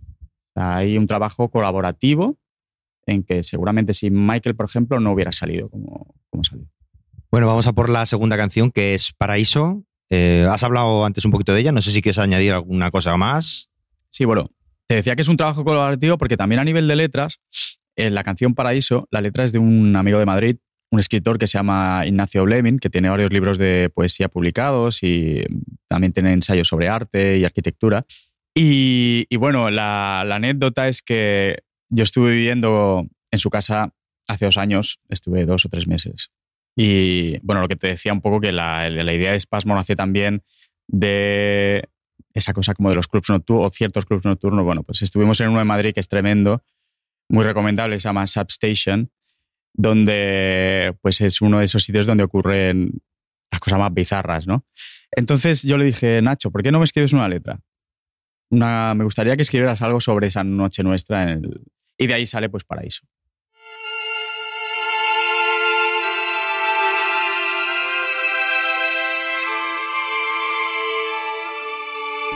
Hay 0.54 0.96
un 0.96 1.06
trabajo 1.06 1.48
colaborativo 1.50 2.38
en 3.06 3.22
que 3.22 3.42
seguramente 3.42 3.94
si 3.94 4.10
Michael, 4.10 4.56
por 4.56 4.66
ejemplo, 4.66 5.00
no 5.00 5.12
hubiera 5.12 5.32
salido 5.32 5.68
como, 5.68 6.14
como 6.30 6.44
salió. 6.44 6.66
Bueno, 7.30 7.46
vamos 7.46 7.66
a 7.66 7.72
por 7.72 7.90
la 7.90 8.06
segunda 8.06 8.36
canción, 8.36 8.70
que 8.70 8.94
es 8.94 9.12
Paraíso. 9.12 9.84
Eh, 10.10 10.46
has 10.48 10.62
hablado 10.62 11.04
antes 11.04 11.24
un 11.24 11.30
poquito 11.30 11.52
de 11.52 11.60
ella, 11.60 11.72
no 11.72 11.82
sé 11.82 11.90
si 11.90 12.02
quieres 12.02 12.18
añadir 12.18 12.52
alguna 12.52 12.90
cosa 12.90 13.16
más. 13.16 13.70
Sí, 14.10 14.24
bueno, 14.24 14.50
te 14.86 14.96
decía 14.96 15.16
que 15.16 15.22
es 15.22 15.28
un 15.28 15.36
trabajo 15.36 15.64
colaborativo 15.64 16.18
porque 16.18 16.36
también 16.36 16.60
a 16.60 16.64
nivel 16.64 16.86
de 16.86 16.96
letras, 16.96 17.40
en 17.96 18.14
la 18.14 18.22
canción 18.22 18.54
Paraíso, 18.54 19.08
la 19.10 19.20
letra 19.20 19.44
es 19.44 19.52
de 19.52 19.58
un 19.58 19.96
amigo 19.96 20.18
de 20.18 20.26
Madrid, 20.26 20.56
un 20.90 21.00
escritor 21.00 21.38
que 21.38 21.46
se 21.46 21.58
llama 21.58 22.06
Ignacio 22.06 22.44
Blemin, 22.44 22.78
que 22.78 22.90
tiene 22.90 23.08
varios 23.08 23.32
libros 23.32 23.58
de 23.58 23.90
poesía 23.92 24.28
publicados 24.28 25.02
y 25.02 25.42
también 25.88 26.12
tiene 26.12 26.32
ensayos 26.32 26.68
sobre 26.68 26.88
arte 26.88 27.38
y 27.38 27.44
arquitectura. 27.44 28.06
Y, 28.54 29.26
y 29.28 29.36
bueno, 29.36 29.70
la, 29.70 30.22
la 30.24 30.36
anécdota 30.36 30.86
es 30.86 31.02
que 31.02 31.64
yo 31.94 32.02
estuve 32.02 32.32
viviendo 32.32 33.06
en 33.30 33.38
su 33.38 33.50
casa 33.50 33.94
hace 34.26 34.44
dos 34.44 34.58
años, 34.58 35.00
estuve 35.08 35.44
dos 35.46 35.64
o 35.64 35.68
tres 35.68 35.86
meses. 35.86 36.30
Y 36.76 37.38
bueno, 37.42 37.60
lo 37.60 37.68
que 37.68 37.76
te 37.76 37.88
decía 37.88 38.12
un 38.12 38.20
poco 38.20 38.40
que 38.40 38.52
la, 38.52 38.90
la 38.90 39.12
idea 39.12 39.32
de 39.32 39.40
Spasmo 39.40 39.74
nace 39.74 39.94
también 39.94 40.42
de 40.88 41.88
esa 42.32 42.52
cosa 42.52 42.74
como 42.74 42.90
de 42.90 42.96
los 42.96 43.06
clubs 43.06 43.30
nocturnos 43.30 43.66
o 43.66 43.70
ciertos 43.70 44.06
clubs 44.06 44.24
nocturnos. 44.24 44.64
Bueno, 44.64 44.82
pues 44.82 45.02
estuvimos 45.02 45.40
en 45.40 45.50
uno 45.50 45.60
de 45.60 45.64
Madrid 45.64 45.94
que 45.94 46.00
es 46.00 46.08
tremendo, 46.08 46.64
muy 47.28 47.44
recomendable, 47.44 48.00
se 48.00 48.08
llama 48.08 48.26
Substation, 48.26 49.10
donde 49.72 50.96
pues 51.00 51.20
es 51.20 51.40
uno 51.40 51.60
de 51.60 51.66
esos 51.66 51.84
sitios 51.84 52.06
donde 52.06 52.24
ocurren 52.24 53.02
las 53.52 53.60
cosas 53.60 53.78
más 53.78 53.94
bizarras, 53.94 54.48
¿no? 54.48 54.66
Entonces 55.12 55.62
yo 55.62 55.78
le 55.78 55.84
dije, 55.84 56.20
Nacho, 56.22 56.50
¿por 56.50 56.64
qué 56.64 56.72
no 56.72 56.80
me 56.80 56.84
escribes 56.84 57.12
una 57.12 57.28
letra? 57.28 57.60
Una, 58.50 58.94
me 58.94 59.04
gustaría 59.04 59.36
que 59.36 59.42
escribieras 59.42 59.80
algo 59.82 60.00
sobre 60.00 60.26
esa 60.26 60.42
noche 60.42 60.82
nuestra 60.82 61.22
en 61.22 61.28
el, 61.28 61.62
y 61.98 62.06
de 62.06 62.14
ahí 62.14 62.26
sale 62.26 62.48
pues 62.48 62.64
Paraíso. 62.64 63.06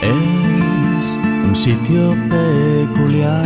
Es 0.01 1.19
un 1.43 1.53
sitio 1.53 2.15
peculiar, 2.29 3.43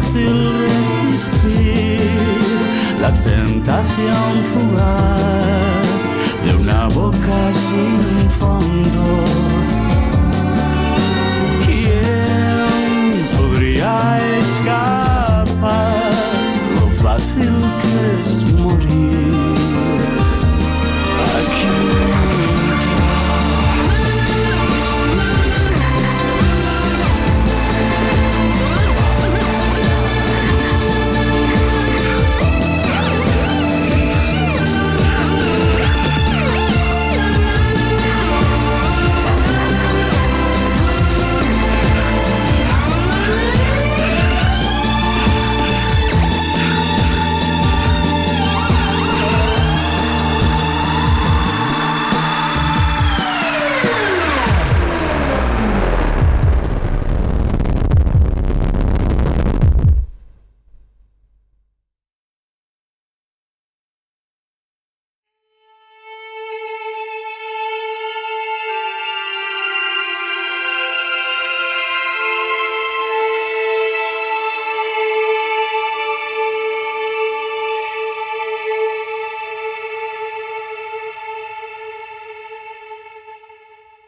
fácil 0.00 0.52
resistir 1.10 2.00
la 3.00 3.12
tentación 3.22 4.32
fugaz 4.52 5.88
de 6.44 6.56
una 6.56 6.88
boca 6.88 7.52
sin 7.54 8.30
fondo. 8.38 9.55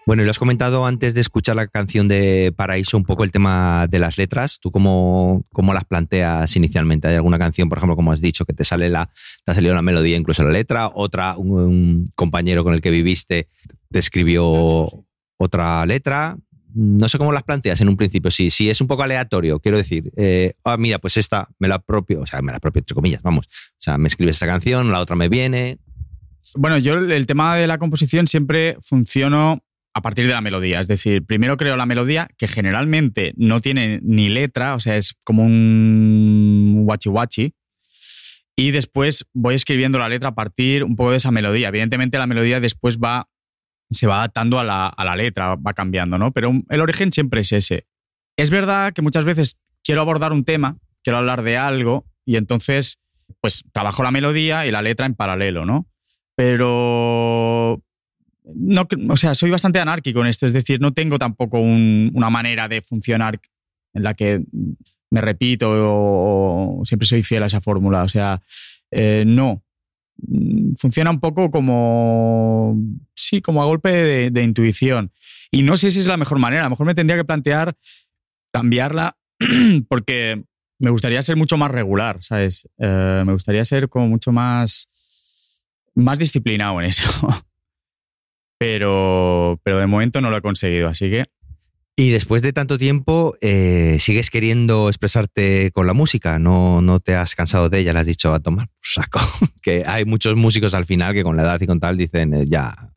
Bueno, 0.08 0.22
y 0.22 0.24
lo 0.24 0.30
has 0.30 0.38
comentado 0.38 0.86
antes 0.86 1.12
de 1.12 1.20
escuchar 1.20 1.56
la 1.56 1.66
canción 1.66 2.08
de 2.08 2.50
Paraíso, 2.56 2.96
un 2.96 3.04
poco 3.04 3.24
el 3.24 3.30
tema 3.30 3.86
de 3.90 3.98
las 3.98 4.16
letras. 4.16 4.58
¿Tú 4.58 4.70
cómo, 4.70 5.44
cómo 5.52 5.74
las 5.74 5.84
planteas 5.84 6.56
inicialmente? 6.56 7.08
¿Hay 7.08 7.16
alguna 7.16 7.38
canción, 7.38 7.68
por 7.68 7.76
ejemplo, 7.76 7.94
como 7.94 8.10
has 8.10 8.22
dicho, 8.22 8.46
que 8.46 8.54
te 8.54 8.64
sale 8.64 8.88
la, 8.88 9.10
te 9.44 9.52
ha 9.52 9.54
salido 9.54 9.74
la 9.74 9.82
melodía, 9.82 10.16
incluso 10.16 10.44
la 10.44 10.50
letra? 10.50 10.90
¿Otra, 10.94 11.36
un, 11.36 11.50
un 11.50 12.12
compañero 12.14 12.64
con 12.64 12.72
el 12.72 12.80
que 12.80 12.90
viviste 12.90 13.50
te 13.90 13.98
escribió 13.98 14.88
otra 15.36 15.84
letra? 15.84 16.38
No 16.74 17.06
sé 17.10 17.18
cómo 17.18 17.30
las 17.30 17.42
planteas 17.42 17.78
en 17.82 17.90
un 17.90 17.98
principio. 17.98 18.30
Si, 18.30 18.48
si 18.48 18.70
es 18.70 18.80
un 18.80 18.86
poco 18.86 19.02
aleatorio, 19.02 19.60
quiero 19.60 19.76
decir, 19.76 20.10
eh, 20.16 20.54
ah, 20.64 20.78
mira, 20.78 20.98
pues 21.00 21.18
esta 21.18 21.50
me 21.58 21.68
la 21.68 21.74
apropio, 21.74 22.22
o 22.22 22.26
sea, 22.26 22.40
me 22.40 22.50
la 22.50 22.56
apropio 22.56 22.80
entre 22.80 22.94
comillas, 22.94 23.20
vamos. 23.20 23.44
O 23.46 23.76
sea, 23.76 23.98
me 23.98 24.08
escribes 24.08 24.36
esta 24.36 24.46
canción, 24.46 24.90
la 24.90 25.00
otra 25.00 25.16
me 25.16 25.28
viene. 25.28 25.76
Bueno, 26.54 26.78
yo 26.78 26.94
el 26.94 27.26
tema 27.26 27.56
de 27.56 27.66
la 27.66 27.76
composición 27.76 28.26
siempre 28.26 28.78
funciono 28.80 29.62
a 29.98 30.02
partir 30.02 30.26
de 30.26 30.32
la 30.32 30.40
melodía. 30.40 30.80
Es 30.80 30.88
decir, 30.88 31.24
primero 31.24 31.56
creo 31.56 31.76
la 31.76 31.86
melodía, 31.86 32.28
que 32.38 32.48
generalmente 32.48 33.34
no 33.36 33.60
tiene 33.60 34.00
ni 34.02 34.28
letra, 34.28 34.74
o 34.74 34.80
sea, 34.80 34.96
es 34.96 35.14
como 35.24 35.44
un 35.44 36.82
guachi 36.84 37.08
guachi. 37.08 37.54
Y 38.56 38.70
después 38.70 39.26
voy 39.32 39.54
escribiendo 39.54 39.98
la 39.98 40.08
letra 40.08 40.30
a 40.30 40.34
partir 40.34 40.84
un 40.84 40.96
poco 40.96 41.12
de 41.12 41.18
esa 41.18 41.30
melodía. 41.30 41.68
Evidentemente 41.68 42.18
la 42.18 42.26
melodía 42.26 42.60
después 42.60 42.98
va, 42.98 43.28
se 43.90 44.06
va 44.06 44.18
adaptando 44.18 44.58
a 44.58 44.64
la, 44.64 44.86
a 44.86 45.04
la 45.04 45.16
letra, 45.16 45.56
va 45.56 45.74
cambiando, 45.74 46.18
¿no? 46.18 46.32
Pero 46.32 46.52
el 46.68 46.80
origen 46.80 47.12
siempre 47.12 47.42
es 47.42 47.52
ese. 47.52 47.86
Es 48.36 48.50
verdad 48.50 48.92
que 48.92 49.02
muchas 49.02 49.24
veces 49.24 49.58
quiero 49.84 50.00
abordar 50.00 50.32
un 50.32 50.44
tema, 50.44 50.78
quiero 51.02 51.18
hablar 51.18 51.42
de 51.42 51.56
algo, 51.56 52.06
y 52.24 52.36
entonces, 52.36 53.00
pues 53.40 53.64
trabajo 53.72 54.02
la 54.02 54.10
melodía 54.10 54.66
y 54.66 54.70
la 54.70 54.82
letra 54.82 55.06
en 55.06 55.14
paralelo, 55.14 55.64
¿no? 55.64 55.86
Pero 56.36 57.82
no, 58.54 58.86
o 59.10 59.16
sea, 59.16 59.34
soy 59.34 59.50
bastante 59.50 59.78
anárquico 59.78 60.20
en 60.20 60.26
esto, 60.28 60.46
es 60.46 60.52
decir, 60.52 60.80
no 60.80 60.92
tengo 60.92 61.18
tampoco 61.18 61.60
un- 61.60 62.10
una 62.14 62.30
manera 62.30 62.68
de 62.68 62.82
funcionar 62.82 63.40
en 63.94 64.02
la 64.02 64.14
que 64.14 64.42
me 65.10 65.20
repito 65.20 65.70
o, 65.70 66.82
siempre 66.84 67.06
soy 67.06 67.22
fiel 67.22 67.42
a 67.42 67.46
esa 67.46 67.60
fórmula. 67.60 68.02
O 68.02 68.08
sea, 68.08 68.40
eh, 68.90 69.24
no. 69.26 69.62
Funciona 70.76 71.10
un 71.10 71.20
poco 71.20 71.50
como, 71.50 72.76
sí, 73.14 73.40
como 73.40 73.62
a 73.62 73.66
golpe 73.66 73.90
de, 73.90 74.30
de 74.30 74.42
intuición. 74.42 75.12
Y 75.50 75.62
no 75.62 75.76
sé 75.76 75.90
si 75.90 76.00
es 76.00 76.06
la 76.06 76.16
mejor 76.16 76.38
manera. 76.38 76.62
A 76.62 76.64
lo 76.66 76.70
mejor 76.70 76.86
me 76.86 76.94
tendría 76.94 77.16
que 77.16 77.24
plantear 77.24 77.76
cambiarla 78.52 79.16
porque 79.88 80.44
me 80.80 80.90
gustaría 80.90 81.22
ser 81.22 81.36
mucho 81.36 81.56
más 81.56 81.70
regular, 81.70 82.18
¿sabes? 82.22 82.68
Eh, 82.78 83.22
me 83.24 83.32
gustaría 83.32 83.64
ser 83.64 83.88
como 83.88 84.08
mucho 84.08 84.32
más, 84.32 84.90
más 85.94 86.18
disciplinado 86.18 86.80
en 86.80 86.86
eso. 86.86 87.08
pero, 88.58 89.60
pero 89.62 89.78
de 89.78 89.86
momento 89.86 90.20
no 90.20 90.30
lo 90.30 90.36
he 90.36 90.42
conseguido, 90.42 90.88
así 90.88 91.08
que 91.08 91.26
Y 91.96 92.10
después 92.10 92.42
de 92.42 92.52
tanto 92.52 92.76
tiempo, 92.76 93.36
eh, 93.40 93.96
¿sigues 94.00 94.30
queriendo 94.30 94.88
expresarte 94.88 95.70
con 95.72 95.86
la 95.86 95.94
música? 95.94 96.38
¿No, 96.38 96.82
¿No 96.82 97.00
te 97.00 97.14
has 97.14 97.34
cansado 97.34 97.68
de 97.70 97.78
ella? 97.78 97.92
Le 97.92 98.00
has 98.00 98.06
dicho 98.06 98.34
a 98.34 98.40
tomar 98.40 98.68
saco. 98.82 99.20
que 99.62 99.84
hay 99.86 100.04
muchos 100.04 100.36
músicos 100.36 100.74
al 100.74 100.84
final 100.84 101.14
que 101.14 101.22
con 101.22 101.36
la 101.36 101.44
edad 101.44 101.60
y 101.60 101.66
con 101.66 101.80
tal 101.80 101.96
dicen 101.96 102.34
eh, 102.34 102.44
ya, 102.48 102.92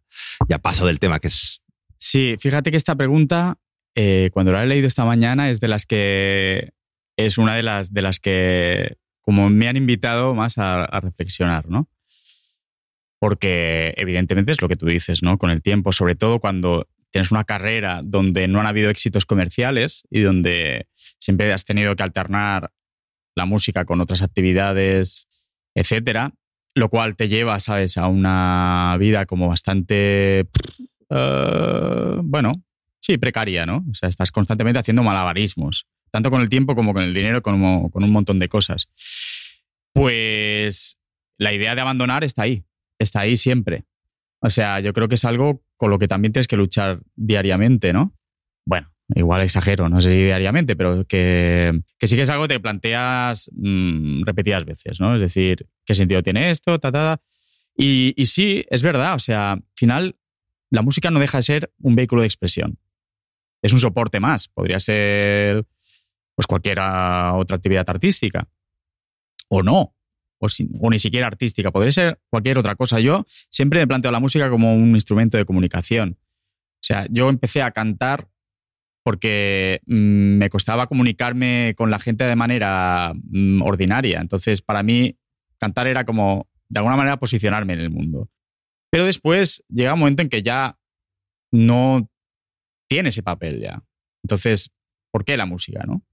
ya 0.49 0.57
paso 0.57 0.85
del 0.85 0.99
tema, 0.99 1.19
que 1.19 1.27
es... 1.27 1.61
sí, 1.97 2.35
fíjate 2.39 2.71
que 2.71 2.77
esta 2.77 2.95
pregunta, 2.95 3.57
eh, 3.95 4.29
cuando 4.33 4.51
la 4.51 4.63
he 4.63 4.67
leído 4.67 4.87
esta 4.87 5.05
mañana, 5.05 5.49
es 5.51 5.59
de 5.59 5.67
las 5.67 5.85
que 5.85 6.71
es 7.17 7.37
una 7.37 7.55
de 7.55 7.63
las, 7.63 7.93
de 7.93 8.01
las 8.01 8.19
que 8.19 8.97
como 9.21 9.49
me 9.51 9.67
han 9.67 9.77
invitado 9.77 10.33
más 10.33 10.57
a, 10.57 10.83
a 10.83 10.99
reflexionar, 10.99 11.69
¿no? 11.69 11.87
Porque 13.21 13.93
evidentemente 13.97 14.51
es 14.51 14.63
lo 14.63 14.67
que 14.67 14.75
tú 14.75 14.87
dices, 14.87 15.21
¿no? 15.21 15.37
Con 15.37 15.51
el 15.51 15.61
tiempo, 15.61 15.91
sobre 15.91 16.15
todo 16.15 16.39
cuando 16.39 16.87
tienes 17.11 17.29
una 17.29 17.43
carrera 17.43 18.01
donde 18.03 18.47
no 18.47 18.59
han 18.59 18.65
habido 18.65 18.89
éxitos 18.89 19.27
comerciales 19.27 20.07
y 20.09 20.21
donde 20.21 20.87
siempre 21.19 21.53
has 21.53 21.63
tenido 21.63 21.95
que 21.95 22.01
alternar 22.01 22.71
la 23.35 23.45
música 23.45 23.85
con 23.85 24.01
otras 24.01 24.23
actividades, 24.23 25.27
etcétera, 25.75 26.33
lo 26.73 26.89
cual 26.89 27.15
te 27.15 27.27
lleva, 27.27 27.59
¿sabes?, 27.59 27.95
a 27.99 28.07
una 28.07 28.95
vida 28.97 29.27
como 29.27 29.47
bastante, 29.47 30.47
eh, 31.09 32.17
bueno, 32.23 32.63
sí, 33.01 33.19
precaria, 33.19 33.67
¿no? 33.67 33.85
O 33.87 33.93
sea, 33.93 34.09
estás 34.09 34.31
constantemente 34.31 34.79
haciendo 34.79 35.03
malabarismos, 35.03 35.85
tanto 36.09 36.31
con 36.31 36.41
el 36.41 36.49
tiempo 36.49 36.73
como 36.73 36.91
con 36.91 37.03
el 37.03 37.13
dinero, 37.13 37.43
como 37.43 37.91
con 37.91 38.03
un 38.03 38.11
montón 38.11 38.39
de 38.39 38.49
cosas. 38.49 38.89
Pues 39.93 40.97
la 41.37 41.53
idea 41.53 41.75
de 41.75 41.81
abandonar 41.81 42.23
está 42.23 42.43
ahí, 42.43 42.63
está 43.03 43.21
ahí 43.21 43.35
siempre. 43.35 43.85
O 44.41 44.49
sea, 44.49 44.79
yo 44.79 44.93
creo 44.93 45.07
que 45.07 45.15
es 45.15 45.25
algo 45.25 45.63
con 45.77 45.89
lo 45.89 45.99
que 45.99 46.07
también 46.07 46.33
tienes 46.33 46.47
que 46.47 46.57
luchar 46.57 47.01
diariamente, 47.15 47.93
¿no? 47.93 48.15
Bueno, 48.65 48.91
igual 49.15 49.41
exagero, 49.41 49.89
no 49.89 50.01
sé 50.01 50.11
si 50.11 50.23
diariamente, 50.23 50.75
pero 50.75 51.05
que, 51.05 51.81
que 51.97 52.07
sí 52.07 52.15
que 52.15 52.23
es 52.23 52.29
algo 52.29 52.43
que 52.47 52.55
te 52.55 52.59
planteas 52.59 53.49
mm, 53.53 54.23
repetidas 54.23 54.65
veces, 54.65 54.99
¿no? 54.99 55.15
Es 55.15 55.21
decir, 55.21 55.67
¿qué 55.85 55.95
sentido 55.95 56.23
tiene 56.23 56.49
esto? 56.49 56.79
Ta, 56.79 56.91
ta, 56.91 57.17
ta. 57.17 57.21
Y, 57.75 58.13
y 58.15 58.25
sí, 58.25 58.65
es 58.69 58.81
verdad, 58.81 59.15
o 59.15 59.19
sea, 59.19 59.53
al 59.53 59.63
final 59.75 60.15
la 60.71 60.81
música 60.81 61.11
no 61.11 61.19
deja 61.19 61.37
de 61.37 61.43
ser 61.43 61.73
un 61.79 61.95
vehículo 61.95 62.21
de 62.21 62.27
expresión. 62.27 62.79
Es 63.61 63.73
un 63.73 63.79
soporte 63.79 64.19
más, 64.19 64.47
podría 64.47 64.79
ser 64.79 65.65
pues 66.35 66.47
cualquier 66.47 66.79
otra 66.79 67.57
actividad 67.57 67.87
artística. 67.87 68.47
O 69.49 69.61
no, 69.61 69.93
o, 70.41 70.89
ni 70.89 70.99
siquiera 70.99 71.27
artística, 71.27 71.71
podría 71.71 71.91
ser 71.91 72.19
cualquier 72.29 72.57
otra 72.57 72.75
cosa. 72.75 72.99
Yo 72.99 73.25
siempre 73.49 73.79
me 73.79 73.87
planteo 73.87 74.11
la 74.11 74.19
música 74.19 74.49
como 74.49 74.75
un 74.75 74.95
instrumento 74.95 75.37
de 75.37 75.45
comunicación. 75.45 76.17
O 76.19 76.83
sea, 76.83 77.05
yo 77.09 77.29
empecé 77.29 77.61
a 77.61 77.71
cantar 77.71 78.27
porque 79.03 79.81
mm, 79.85 80.37
me 80.37 80.49
costaba 80.49 80.87
comunicarme 80.87 81.73
con 81.77 81.91
la 81.91 81.99
gente 81.99 82.23
de 82.23 82.35
manera 82.35 83.13
mm, 83.15 83.61
ordinaria. 83.61 84.19
Entonces, 84.19 84.61
para 84.61 84.83
mí, 84.83 85.17
cantar 85.57 85.87
era 85.87 86.05
como, 86.05 86.47
de 86.69 86.79
alguna 86.79 86.97
manera, 86.97 87.17
posicionarme 87.17 87.73
en 87.73 87.79
el 87.79 87.89
mundo. 87.89 88.29
Pero 88.89 89.05
después 89.05 89.63
llega 89.69 89.93
un 89.93 89.99
momento 89.99 90.21
en 90.21 90.29
que 90.29 90.43
ya 90.43 90.77
no 91.51 92.09
tiene 92.89 93.09
ese 93.09 93.23
papel 93.23 93.61
ya. 93.61 93.83
Entonces, 94.23 94.71
¿por 95.11 95.23
qué 95.23 95.37
la 95.37 95.45
música, 95.45 95.83
no? 95.85 96.03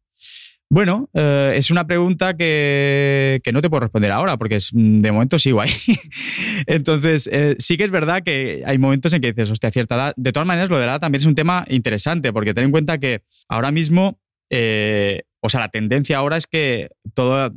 Bueno, 0.70 1.08
eh, 1.14 1.54
es 1.56 1.70
una 1.70 1.86
pregunta 1.86 2.36
que, 2.36 3.40
que 3.42 3.52
no 3.52 3.62
te 3.62 3.70
puedo 3.70 3.80
responder 3.80 4.10
ahora, 4.10 4.36
porque 4.36 4.56
es, 4.56 4.70
mm, 4.74 5.00
de 5.00 5.12
momento 5.12 5.38
sigo 5.38 5.62
ahí. 5.62 5.70
Entonces, 6.66 7.28
eh, 7.32 7.56
sí 7.58 7.78
que 7.78 7.84
es 7.84 7.90
verdad 7.90 8.22
que 8.22 8.62
hay 8.66 8.76
momentos 8.76 9.14
en 9.14 9.22
que 9.22 9.32
dices, 9.32 9.50
hostia, 9.50 9.70
cierta 9.70 9.94
edad. 9.94 10.14
De 10.16 10.30
todas 10.30 10.46
maneras, 10.46 10.68
lo 10.68 10.78
de 10.78 10.84
la 10.84 10.92
edad 10.92 11.00
también 11.00 11.20
es 11.20 11.26
un 11.26 11.34
tema 11.34 11.64
interesante, 11.68 12.34
porque 12.34 12.52
ten 12.52 12.64
en 12.64 12.70
cuenta 12.70 12.98
que 12.98 13.22
ahora 13.48 13.70
mismo, 13.70 14.20
eh, 14.50 15.22
o 15.40 15.48
sea, 15.48 15.60
la 15.60 15.68
tendencia 15.70 16.18
ahora 16.18 16.36
es 16.36 16.46
que 16.46 16.90
toda, 17.14 17.50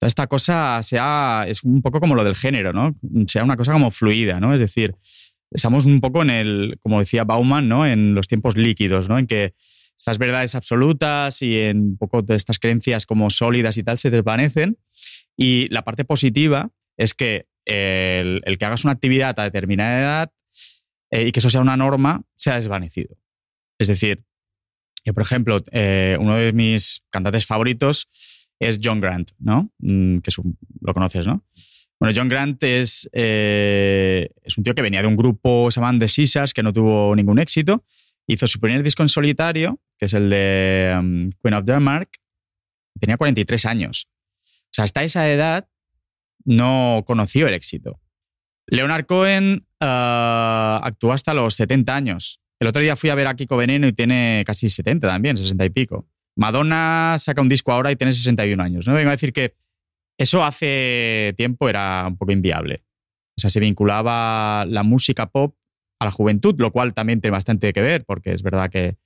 esta 0.00 0.26
cosa 0.26 0.82
sea, 0.82 1.44
es 1.46 1.64
un 1.64 1.82
poco 1.82 2.00
como 2.00 2.14
lo 2.14 2.24
del 2.24 2.34
género, 2.34 2.72
¿no? 2.72 2.96
Sea 3.26 3.44
una 3.44 3.58
cosa 3.58 3.72
como 3.74 3.90
fluida, 3.90 4.40
¿no? 4.40 4.54
Es 4.54 4.60
decir, 4.60 4.94
estamos 5.50 5.84
un 5.84 6.00
poco 6.00 6.22
en 6.22 6.30
el, 6.30 6.78
como 6.80 7.00
decía 7.00 7.24
Bauman, 7.24 7.68
¿no? 7.68 7.86
En 7.86 8.14
los 8.14 8.26
tiempos 8.26 8.56
líquidos, 8.56 9.06
¿no? 9.06 9.18
En 9.18 9.26
que 9.26 9.52
estas 9.96 10.18
verdades 10.18 10.54
absolutas 10.54 11.40
y 11.42 11.58
en 11.60 11.78
un 11.80 11.96
poco 11.96 12.22
de 12.22 12.34
estas 12.36 12.58
creencias 12.58 13.06
como 13.06 13.30
sólidas 13.30 13.78
y 13.78 13.82
tal 13.84 13.98
se 13.98 14.10
desvanecen. 14.10 14.78
Y 15.36 15.68
la 15.70 15.82
parte 15.82 16.04
positiva 16.04 16.70
es 16.96 17.14
que 17.14 17.46
el, 17.64 18.42
el 18.44 18.58
que 18.58 18.64
hagas 18.64 18.84
una 18.84 18.92
actividad 18.92 19.38
a 19.40 19.44
determinada 19.44 20.00
edad 20.00 20.32
eh, 21.10 21.26
y 21.28 21.32
que 21.32 21.40
eso 21.40 21.50
sea 21.50 21.60
una 21.60 21.76
norma 21.76 22.22
se 22.36 22.50
ha 22.50 22.56
desvanecido. 22.56 23.16
Es 23.78 23.88
decir, 23.88 24.24
que 25.02 25.12
por 25.12 25.22
ejemplo, 25.22 25.58
eh, 25.72 26.16
uno 26.20 26.36
de 26.36 26.52
mis 26.52 27.04
cantantes 27.10 27.46
favoritos 27.46 28.08
es 28.60 28.78
John 28.82 29.00
Grant, 29.00 29.30
¿no? 29.38 29.70
Mm, 29.78 30.18
que 30.18 30.30
es 30.30 30.38
un- 30.38 30.56
lo 30.80 30.94
conoces, 30.94 31.26
¿no? 31.26 31.44
Bueno, 32.00 32.14
John 32.16 32.28
Grant 32.28 32.62
es, 32.64 33.08
eh, 33.12 34.28
es 34.42 34.56
un 34.58 34.64
tío 34.64 34.74
que 34.74 34.82
venía 34.82 35.00
de 35.02 35.08
un 35.08 35.16
grupo, 35.16 35.70
se 35.70 35.80
llaman 35.80 35.98
The 35.98 36.08
Scissors, 36.08 36.52
que 36.52 36.62
no 36.62 36.72
tuvo 36.72 37.14
ningún 37.16 37.38
éxito. 37.38 37.84
Hizo 38.26 38.46
su 38.46 38.58
primer 38.60 38.82
disco 38.82 39.02
en 39.02 39.08
solitario, 39.08 39.80
es 40.04 40.14
el 40.14 40.30
de 40.30 40.94
um, 40.98 41.30
Queen 41.42 41.54
of 41.54 41.64
Denmark. 41.64 42.10
Tenía 43.00 43.16
43 43.16 43.66
años. 43.66 44.08
O 44.46 44.70
sea, 44.72 44.84
hasta 44.84 45.02
esa 45.02 45.30
edad 45.30 45.68
no 46.44 47.02
conoció 47.06 47.48
el 47.48 47.54
éxito. 47.54 48.00
Leonard 48.66 49.06
Cohen 49.06 49.66
ah, 49.80 50.80
actuó 50.82 51.12
hasta 51.12 51.34
los 51.34 51.54
70 51.54 51.94
años. 51.94 52.40
El 52.60 52.68
otro 52.68 52.82
día 52.82 52.96
fui 52.96 53.10
a 53.10 53.14
ver 53.14 53.26
a 53.26 53.34
Kiko 53.34 53.56
Veneno 53.56 53.86
y 53.86 53.92
tiene 53.92 54.42
casi 54.46 54.68
70 54.68 55.06
también, 55.06 55.36
60 55.36 55.64
y 55.64 55.70
pico. 55.70 56.08
Madonna 56.36 57.16
saca 57.18 57.42
un 57.42 57.48
disco 57.48 57.72
ahora 57.72 57.92
y 57.92 57.96
tiene 57.96 58.12
61 58.12 58.62
años. 58.62 58.86
No 58.86 58.94
vengo 58.94 59.08
a 59.08 59.12
decir 59.12 59.32
que 59.32 59.54
eso 60.18 60.44
hace 60.44 61.34
tiempo 61.36 61.68
era 61.68 62.06
un 62.06 62.16
poco 62.16 62.32
inviable. 62.32 62.84
O 63.36 63.40
sea, 63.40 63.50
se 63.50 63.60
vinculaba 63.60 64.64
la 64.66 64.82
música 64.82 65.26
pop 65.26 65.56
a 65.98 66.06
la 66.06 66.10
juventud, 66.10 66.54
lo 66.58 66.70
cual 66.72 66.94
también 66.94 67.20
tiene 67.20 67.32
bastante 67.32 67.72
que 67.72 67.80
ver, 67.80 68.04
porque 68.04 68.32
es 68.32 68.42
verdad 68.42 68.70
que 68.70 68.96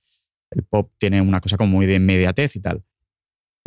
el 0.50 0.62
pop 0.64 0.92
tiene 0.98 1.20
una 1.20 1.40
cosa 1.40 1.56
como 1.56 1.72
muy 1.72 1.86
de 1.86 1.96
inmediatez 1.96 2.56
y 2.56 2.60
tal. 2.60 2.82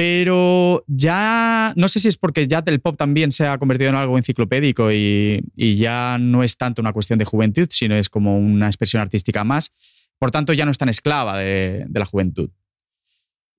Pero 0.02 0.84
ya, 0.88 1.74
no 1.76 1.88
sé 1.88 2.00
si 2.00 2.08
es 2.08 2.18
porque 2.18 2.48
ya 2.48 2.64
el 2.66 2.80
pop 2.80 2.98
también 2.98 3.32
se 3.32 3.46
ha 3.46 3.60
convertido 3.60 3.92
en 3.92 3.96
algo 3.96 4.18
enciclopédico 4.18 4.92
y, 4.92 5.44
ya 5.56 6.18
no 6.20 6.42
es 6.42 6.58
tanto 6.58 6.82
una 6.82 6.92
cuestión 6.92 7.20
de 7.20 7.26
juventud, 7.26 7.68
sino 7.70 7.96
es 7.96 8.10
como 8.10 8.36
una 8.36 8.66
expresión 8.66 9.00
artística 9.00 9.44
más. 9.44 9.72
Por 10.18 10.32
tanto, 10.32 10.54
ya 10.54 10.66
no 10.66 10.72
es 10.72 10.80
tan 10.80 10.90
esclava 10.90 11.38
de, 11.38 11.86
la 11.94 12.06
juventud. 12.06 12.50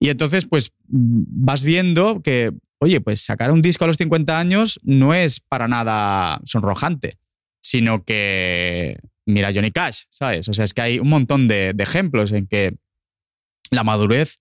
Y 0.01 0.09
entonces, 0.09 0.45
pues 0.47 0.73
vas 0.89 1.63
viendo 1.63 2.23
que, 2.23 2.51
oye, 2.79 3.01
pues 3.01 3.21
sacar 3.21 3.53
un 3.53 3.63
disco 3.63 3.85
a 3.85 3.87
los 3.87 3.97
50 3.97 4.37
años 4.37 4.81
no 4.83 5.15
es 5.15 5.39
para 5.39 5.69
nada 5.69 6.41
sonrojante, 6.45 7.19
sino 7.61 8.03
que, 8.03 8.99
mira 9.27 9.53
Johnny 9.55 9.71
Cash, 9.71 10.07
¿sabes? 10.09 10.49
O 10.49 10.55
sea, 10.55 10.65
es 10.65 10.75
que 10.75 10.83
hay 10.83 10.99
un 10.99 11.09
montón 11.09 11.47
de, 11.47 11.73
de 11.73 11.85
ejemplos 11.85 12.33
en 12.33 12.49
que 12.49 12.75
la 13.73 13.85
madurez, 13.85 14.39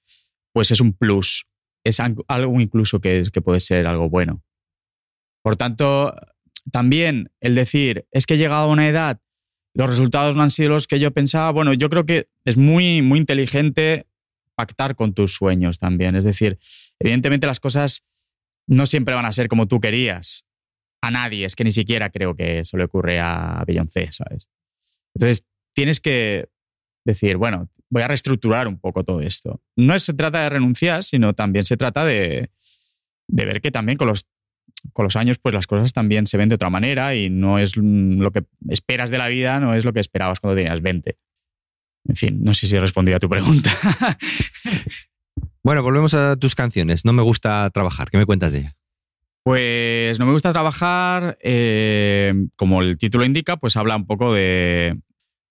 pues 0.54 0.72
es 0.72 0.82
un 0.82 0.94
plus, 0.94 1.48
es 1.84 2.00
al- 2.00 2.15
algo 2.28 2.60
incluso 2.60 3.00
que, 3.00 3.24
que 3.32 3.41
puede 3.41 3.60
ser 3.60 3.88
algo 3.88 4.10
bueno. 4.10 4.44
Por 5.44 5.56
tanto, 5.56 6.13
también 6.72 7.32
el 7.39 7.56
decir, 7.56 8.06
es 8.12 8.26
que 8.26 8.36
he 8.36 8.38
llegado 8.38 8.63
a 8.70 8.72
una 8.72 8.88
edad, 8.88 9.20
los 9.74 9.89
resultados 9.89 10.36
no 10.36 10.44
han 10.44 10.52
sido 10.52 10.70
los 10.70 10.86
que 10.86 11.00
yo 11.00 11.12
pensaba, 11.12 11.50
bueno, 11.52 11.74
yo 11.74 11.89
creo 11.89 12.06
que 12.06 12.30
es 12.46 12.58
muy, 12.58 13.02
muy 13.02 13.20
inteligente 13.20 14.06
pactar 14.56 14.96
con 14.96 15.13
tus 15.13 15.34
sueños 15.34 15.80
también. 15.80 16.15
Es 16.15 16.26
decir, 16.26 16.60
evidentemente 17.00 17.48
las 17.48 17.60
cosas 17.62 18.06
no 18.67 18.86
siempre 18.86 19.15
van 19.15 19.26
a 19.26 19.32
ser 19.32 19.48
como 19.48 19.67
tú 19.67 19.80
querías. 19.80 20.46
A 21.02 21.10
nadie, 21.10 21.46
es 21.46 21.56
que 21.56 21.63
ni 21.63 21.72
siquiera 21.72 22.10
creo 22.12 22.36
que 22.36 22.60
eso 22.60 22.78
le 22.78 22.84
ocurre 22.84 23.20
a 23.20 23.63
Beyoncé, 23.65 24.12
¿sabes? 24.12 24.50
Entonces, 25.15 25.46
tienes 25.74 26.00
que 26.00 26.50
decir, 27.06 27.38
bueno, 27.38 27.70
voy 27.91 28.01
a 28.01 28.08
reestructurar 28.08 28.67
un 28.67 28.80
poco 28.80 29.04
todo 29.04 29.21
esto. 29.21 29.62
No 29.75 29.99
se 29.99 30.13
trata 30.13 30.41
de 30.41 30.49
renunciar, 30.49 31.04
sino 31.04 31.34
también 31.34 31.65
se 31.65 31.77
trata 31.77 32.04
de, 32.04 32.49
de 33.27 33.45
ver 33.45 33.62
que 33.62 33.69
también 33.69 33.97
con 33.97 34.08
los, 34.08 34.27
con 34.93 35.04
los 35.04 35.15
años 35.15 35.38
pues 35.38 35.54
las 35.54 35.67
cosas 35.67 35.93
también 35.93 36.25
se 36.25 36.38
ven 36.38 36.49
de 36.49 36.56
otra 36.56 36.69
manera 36.69 37.13
y 37.15 37.30
no 37.30 37.60
es 37.60 37.77
lo 37.77 38.32
que 38.32 38.45
esperas 38.69 39.12
de 39.12 39.19
la 39.19 39.27
vida, 39.27 39.60
no 39.60 39.75
es 39.75 39.86
lo 39.86 39.93
que 39.93 39.99
esperabas 39.99 40.39
cuando 40.39 40.56
tenías 40.56 40.82
20. 40.82 41.17
En 42.06 42.15
fin, 42.15 42.43
no 42.43 42.54
sé 42.56 42.65
si 42.65 42.75
he 42.75 42.80
respondido 42.80 43.17
a 43.17 43.19
tu 43.19 43.30
pregunta. 43.30 43.69
Bueno, 45.63 45.84
volvemos 45.84 46.15
a 46.15 46.38
tus 46.38 46.56
canciones. 46.56 47.06
No 47.06 47.13
me 47.13 47.21
gusta 47.21 47.69
trabajar. 47.69 48.10
¿Qué 48.10 48.17
me 48.17 48.25
cuentas 48.25 48.51
de 48.51 48.60
ella? 48.60 48.75
Pues 49.43 50.19
no 50.19 50.25
me 50.25 50.34
gusta 50.34 50.51
trabajar, 50.51 51.38
eh, 51.41 52.34
como 52.56 52.82
el 52.82 52.97
título 52.97 53.25
indica, 53.25 53.58
pues 53.58 53.75
habla 53.75 53.95
un 53.95 54.06
poco 54.06 54.34
de 54.34 54.99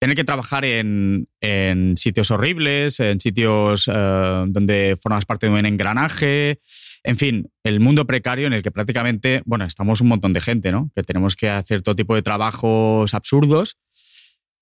tener 0.01 0.17
que 0.17 0.25
trabajar 0.25 0.65
en, 0.65 1.29
en 1.41 1.97
sitios 1.97 2.31
horribles, 2.31 2.99
en 3.01 3.21
sitios 3.21 3.87
eh, 3.87 4.45
donde 4.49 4.99
formas 5.01 5.27
parte 5.27 5.47
de 5.47 5.53
un 5.53 5.67
engranaje, 5.67 6.59
en 7.05 7.19
fin, 7.19 7.51
el 7.65 7.81
mundo 7.81 8.07
precario 8.07 8.47
en 8.47 8.55
el 8.55 8.63
que 8.63 8.71
prácticamente, 8.71 9.43
bueno, 9.45 9.67
estamos 9.67 10.01
un 10.01 10.09
montón 10.09 10.33
de 10.33 10.41
gente, 10.41 10.73
¿no? 10.73 10.91
Que 10.95 11.03
tenemos 11.03 11.37
que 11.37 11.51
hacer 11.51 11.83
todo 11.83 11.97
tipo 11.97 12.15
de 12.15 12.23
trabajos 12.23 13.13
absurdos, 13.13 13.77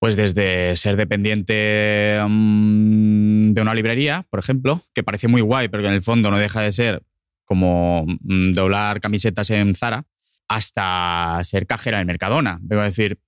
pues 0.01 0.16
desde 0.16 0.74
ser 0.74 0.96
dependiente 0.96 2.20
mm, 2.29 3.53
de 3.53 3.62
una 3.62 3.74
librería, 3.74 4.27
por 4.31 4.40
ejemplo, 4.40 4.83
que 4.92 5.05
parece 5.05 5.29
muy 5.29 5.40
guay, 5.40 5.68
pero 5.68 5.83
que 5.83 5.88
en 5.88 5.94
el 5.94 6.03
fondo 6.03 6.31
no 6.31 6.38
deja 6.38 6.62
de 6.62 6.72
ser 6.72 7.03
como 7.44 8.07
mm, 8.07 8.53
doblar 8.53 9.01
camisetas 9.01 9.51
en 9.51 9.77
Zara, 9.77 10.05
hasta 10.48 11.38
ser 11.44 11.66
cajera 11.66 12.01
en 12.01 12.07
Mercadona. 12.07 12.61
A 12.70 12.74
decir 12.85 13.18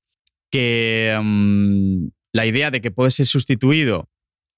que 0.50 1.18
mm, 1.22 2.08
la 2.32 2.46
idea 2.46 2.70
de 2.70 2.80
que 2.80 2.90
puedes 2.90 3.14
ser 3.14 3.26
sustituido, 3.26 4.08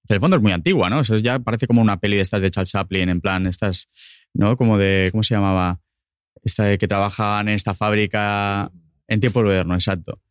que 0.07 0.13
el 0.13 0.19
fondo 0.19 0.37
es 0.37 0.43
muy 0.43 0.51
antigua, 0.51 0.89
¿no? 0.89 1.01
Eso 1.01 1.15
ya 1.17 1.39
parece 1.39 1.67
como 1.67 1.81
una 1.81 1.99
peli 1.99 2.17
de 2.17 2.21
estas 2.21 2.41
de 2.41 2.49
Charles 2.49 2.71
Chaplin, 2.71 3.09
en 3.09 3.21
plan, 3.21 3.47
estas, 3.47 3.89
¿no? 4.33 4.57
Como 4.57 4.77
de, 4.77 5.09
¿cómo 5.11 5.23
se 5.23 5.35
llamaba? 5.35 5.79
Esta 6.43 6.65
de 6.65 6.77
que 6.77 6.87
trabajaban 6.87 7.47
en 7.47 7.55
esta 7.55 7.73
fábrica 7.73 8.69
en 9.07 9.19
tiempo 9.19 9.41
moderno, 9.43 9.75
exacto. 9.75 10.21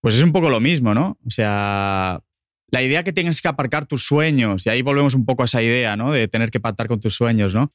Pues 0.00 0.14
es 0.14 0.22
un 0.22 0.30
poco 0.30 0.50
lo 0.50 0.60
mismo, 0.60 0.94
¿no? 0.94 1.18
O 1.26 1.30
sea, 1.30 2.20
la 2.70 2.82
idea 2.82 3.02
que 3.02 3.12
tienes 3.12 3.40
que 3.40 3.48
aparcar 3.48 3.86
tus 3.86 4.04
sueños, 4.04 4.66
y 4.66 4.70
ahí 4.70 4.82
volvemos 4.82 5.14
un 5.14 5.24
poco 5.24 5.42
a 5.42 5.46
esa 5.46 5.62
idea, 5.62 5.96
¿no? 5.96 6.12
De 6.12 6.28
tener 6.28 6.50
que 6.50 6.60
pactar 6.60 6.86
con 6.86 7.00
tus 7.00 7.14
sueños, 7.14 7.54
¿no? 7.54 7.72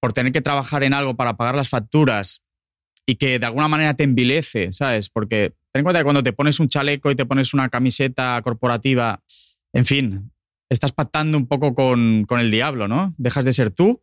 Por 0.00 0.12
tener 0.12 0.32
que 0.32 0.42
trabajar 0.42 0.84
en 0.84 0.94
algo 0.94 1.16
para 1.16 1.36
pagar 1.36 1.56
las 1.56 1.68
facturas 1.68 2.44
y 3.06 3.16
que 3.16 3.38
de 3.38 3.46
alguna 3.46 3.68
manera 3.68 3.94
te 3.94 4.04
envilece, 4.04 4.70
¿sabes? 4.70 5.10
Porque 5.10 5.54
ten 5.74 5.80
en 5.80 5.84
cuenta 5.84 5.98
que 5.98 6.04
cuando 6.04 6.22
te 6.22 6.32
pones 6.32 6.60
un 6.60 6.68
chaleco 6.68 7.10
y 7.10 7.16
te 7.16 7.26
pones 7.26 7.52
una 7.52 7.68
camiseta 7.68 8.40
corporativa, 8.42 9.20
en 9.72 9.84
fin, 9.84 10.30
estás 10.70 10.92
pactando 10.92 11.36
un 11.36 11.48
poco 11.48 11.74
con, 11.74 12.26
con 12.28 12.38
el 12.38 12.52
diablo, 12.52 12.86
¿no? 12.86 13.12
Dejas 13.18 13.44
de 13.44 13.52
ser 13.52 13.72
tú, 13.72 14.00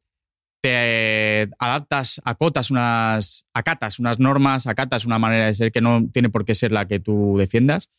te 0.62 1.50
adaptas, 1.60 2.22
acotas 2.26 2.72
unas, 2.72 3.46
acatas 3.54 4.00
unas 4.00 4.20
normas, 4.20 4.68
acatas 4.68 5.06
una 5.06 5.18
manera 5.18 5.46
de 5.46 5.56
ser 5.56 5.72
que 5.72 5.80
no 5.80 6.10
tiene 6.12 6.30
por 6.30 6.44
qué 6.44 6.56
ser 6.56 6.74
la 6.74 6.86
que 6.86 7.00
tú 7.00 7.38
defiendas 7.38 7.90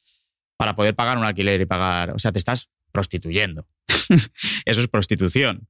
para 0.58 0.76
poder 0.76 0.94
pagar 0.94 1.16
un 1.16 1.24
alquiler 1.24 1.58
y 1.62 1.64
pagar, 1.64 2.10
o 2.10 2.18
sea, 2.18 2.30
te 2.30 2.38
estás 2.38 2.68
prostituyendo. 2.92 3.66
eso 4.66 4.80
es 4.82 4.88
prostitución. 4.88 5.66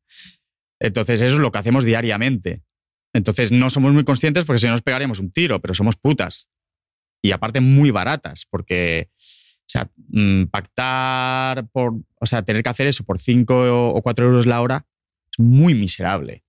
Entonces, 0.81 1.21
eso 1.21 1.37
es 1.37 1.41
lo 1.41 1.53
que 1.53 1.59
hacemos 1.59 1.85
diariamente. 1.85 2.65
Entonces, 3.15 3.53
no 3.53 3.71
somos 3.71 3.93
muy 3.93 4.03
conscientes 4.03 4.45
porque 4.45 4.59
si 4.59 4.67
no 4.67 4.73
nos 4.73 4.83
pegaríamos 4.83 5.21
un 5.21 5.31
tiro, 5.31 5.61
pero 5.61 5.73
somos 5.73 5.95
putas. 5.95 6.51
Y 7.23 7.31
aparte, 7.33 7.61
muy 7.61 7.91
baratas, 7.91 8.47
porque, 8.51 9.11
o 9.75 9.85
mm, 10.09 10.47
pactar 10.47 11.69
por, 11.69 11.95
o 12.21 12.27
sea, 12.27 12.43
tener 12.43 12.63
que 12.63 12.69
hacer 12.69 12.87
eso 12.89 13.05
por 13.05 13.21
5 13.21 13.89
o 13.95 14.03
4 14.03 14.27
euros 14.27 14.47
la 14.47 14.61
hora 14.61 14.87
es 15.31 15.39
muy 15.39 15.75
miserable. 15.75 16.43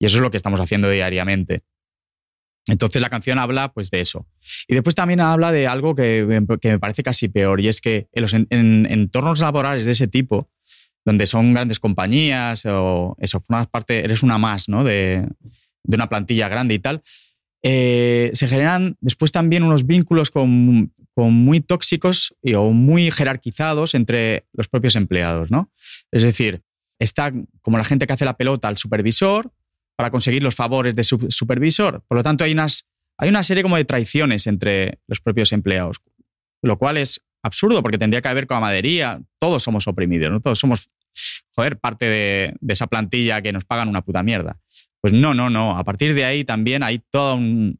Y 0.00 0.06
eso 0.06 0.16
es 0.16 0.22
lo 0.22 0.30
que 0.30 0.36
estamos 0.36 0.60
haciendo 0.60 0.90
diariamente. 0.90 1.62
Entonces 2.68 3.00
la 3.00 3.08
canción 3.08 3.38
habla 3.38 3.72
pues 3.72 3.90
de 3.90 4.00
eso. 4.00 4.26
Y 4.66 4.74
después 4.74 4.94
también 4.94 5.20
habla 5.20 5.52
de 5.52 5.66
algo 5.66 5.94
que, 5.94 6.44
que 6.60 6.68
me 6.72 6.78
parece 6.78 7.02
casi 7.02 7.28
peor, 7.28 7.60
y 7.60 7.68
es 7.68 7.80
que 7.80 8.08
en 8.12 8.22
los 8.22 8.34
en- 8.34 8.46
en 8.50 8.86
entornos 8.90 9.40
laborales 9.40 9.84
de 9.86 9.92
ese 9.92 10.06
tipo, 10.06 10.50
donde 11.04 11.24
son 11.26 11.54
grandes 11.54 11.80
compañías 11.80 12.66
o 12.66 13.16
eso, 13.18 13.40
formas 13.40 13.68
parte, 13.68 14.04
eres 14.04 14.22
una 14.22 14.36
más, 14.36 14.68
¿no? 14.68 14.84
De, 14.84 15.26
de 15.84 15.94
una 15.96 16.08
plantilla 16.10 16.48
grande 16.48 16.74
y 16.74 16.78
tal, 16.78 17.02
eh, 17.62 18.30
se 18.34 18.46
generan 18.46 18.96
después 19.00 19.32
también 19.32 19.62
unos 19.62 19.86
vínculos 19.86 20.30
con, 20.30 20.92
muy 21.16 21.60
tóxicos 21.60 22.34
y, 22.42 22.54
o 22.54 22.70
muy 22.70 23.10
jerarquizados 23.10 23.94
entre 23.94 24.46
los 24.52 24.68
propios 24.68 24.94
empleados, 24.94 25.50
¿no? 25.50 25.72
Es 26.12 26.22
decir, 26.22 26.62
está 27.00 27.32
como 27.60 27.76
la 27.76 27.84
gente 27.84 28.06
que 28.06 28.12
hace 28.12 28.24
la 28.24 28.36
pelota 28.36 28.68
al 28.68 28.78
supervisor 28.78 29.52
para 29.96 30.12
conseguir 30.12 30.44
los 30.44 30.54
favores 30.54 30.94
de 30.94 31.02
su 31.02 31.26
supervisor. 31.28 32.04
Por 32.06 32.18
lo 32.18 32.22
tanto, 32.22 32.44
hay, 32.44 32.52
una 32.52 33.42
serie 33.42 33.64
como 33.64 33.76
de 33.76 33.84
traiciones 33.84 34.46
entre 34.46 35.00
los 35.08 35.20
propios 35.20 35.52
empleados, 35.52 35.96
lo 36.62 36.78
cual 36.78 36.98
es 36.98 37.20
absurdo 37.42 37.82
porque 37.82 37.98
tendría 37.98 38.22
que 38.22 38.28
haber 38.28 38.46
camaradería. 38.46 39.20
Todos 39.40 39.64
somos 39.64 39.88
oprimidos. 39.88 40.40
Todos 40.40 40.60
somos, 40.60 40.88
parte 41.80 42.06
de, 42.06 42.54
de 42.60 42.72
esa 42.72 42.86
plantilla 42.86 43.42
que 43.42 43.52
nos 43.52 43.64
pagan 43.64 43.88
una 43.88 44.02
puta 44.02 44.22
mierda. 44.22 44.60
Pues 45.00 45.12
no, 45.12 45.34
no, 45.34 45.48
no. 45.50 45.78
A 45.78 45.84
partir 45.84 46.14
de 46.14 46.24
ahí 46.24 46.44
también 46.44 46.82
hay 46.82 47.00
toda, 47.10 47.34
un- 47.34 47.78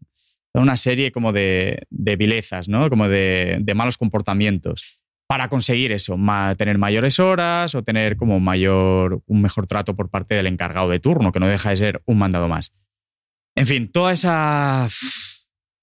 toda 0.52 0.62
una 0.62 0.76
serie 0.76 1.11
como 1.12 1.33
de, 1.33 1.87
vilezas, 1.90 2.68
¿no? 2.68 2.88
Como 2.88 3.09
de, 3.09 3.62
malos 3.74 3.98
comportamientos. 3.98 5.00
para 5.31 5.48
conseguir 5.48 5.92
eso, 5.92 6.16
tener 6.57 6.78
mayores 6.78 7.18
horas 7.18 7.74
o 7.74 7.83
tener 7.83 8.16
como 8.16 8.40
mayor, 8.40 9.20
un 9.26 9.42
mejor 9.42 9.66
trato 9.66 9.94
por 9.94 10.09
parte 10.09 10.35
del 10.35 10.46
encargado 10.46 10.88
de 10.88 11.00
turno, 11.00 11.33
que 11.33 11.38
no 11.38 11.46
deja 11.46 11.68
de 11.68 11.76
ser 11.76 12.02
un 12.07 12.16
mandado 12.16 12.48
más. 12.48 12.72
En 13.54 13.66
fin, 13.66 13.92
toda 13.92 14.14
esa, 14.14 14.88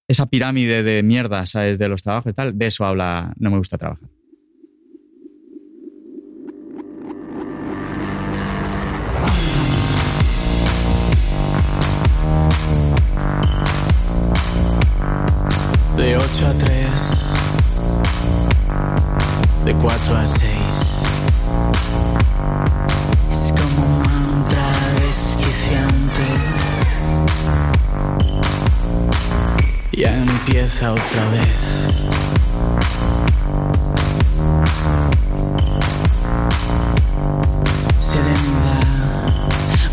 esa 0.08 0.26
pirámide 0.26 0.82
de 0.82 1.04
mierda, 1.04 1.46
¿sabes? 1.46 1.78
De 1.78 1.88
los 1.88 2.02
trabajos 2.02 2.32
y 2.32 2.34
tal, 2.34 2.58
de 2.58 2.66
eso 2.66 2.86
habla, 2.86 3.34
no 3.38 3.52
me 3.52 3.58
gusta 3.60 3.78
trabajar. 3.78 4.10
De 15.98 16.18
8 16.18 16.48
a 16.48 16.54
3, 16.54 17.34
de 19.64 19.74
4 19.76 20.18
a 20.18 20.28
6. 20.28 21.04
Es 23.32 23.54
como 23.54 23.86
un 23.86 24.00
mantra 24.00 24.72
desquiciante. 25.00 26.26
Ya 29.94 30.18
empieza 30.18 30.92
otra 30.92 31.30
vez. 31.30 31.86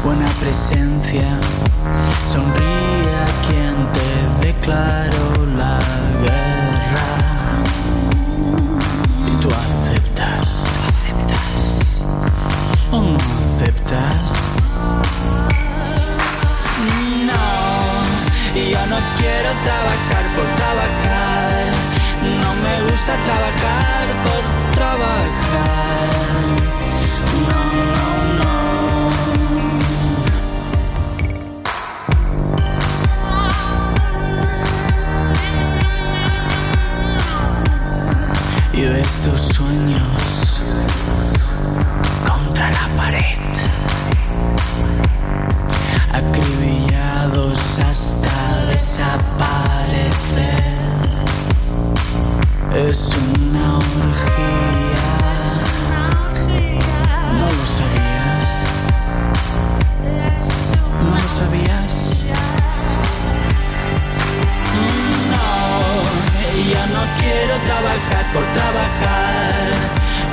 Buena 0.04 0.26
presencia. 0.40 1.28
Sonríe 2.26 3.12
a 3.24 3.28
quien 3.46 3.74
te 3.92 4.46
declaró 4.46 5.46
la 5.56 5.78
guerra. 6.22 7.10
Y 9.26 9.36
tú 9.36 9.48
aceptas. 9.48 10.66
¿O 12.90 13.00
no 13.00 13.18
aceptas? 13.38 14.30
No, 17.26 17.44
yo 18.54 18.86
no 18.86 18.98
quiero 19.16 19.50
trabajar 19.62 20.24
por 20.36 20.46
trabajar. 20.60 21.64
No 22.42 22.50
me 22.64 22.90
gusta 22.90 23.12
trabajar 23.22 24.06
por 24.24 24.42
trabajar. 24.74 26.61
Tus 39.22 39.40
sueños 39.40 40.60
contra 42.28 42.70
la 42.70 42.88
pared, 42.96 43.38
acribillados 46.12 47.78
hasta 47.78 48.66
desaparecer. 48.66 49.12
Es 52.74 53.12
una 53.16 53.76
orgía, 53.76 55.12
no 57.38 57.46
lo 57.58 57.64
sabías, 57.78 58.46
no 61.08 61.14
lo 61.14 61.28
sabías. 61.38 61.94
No, 65.30 65.46
yo 66.72 66.82
no 66.94 67.02
quiero 67.20 67.54
trabajar 67.64 68.24
por 68.32 68.44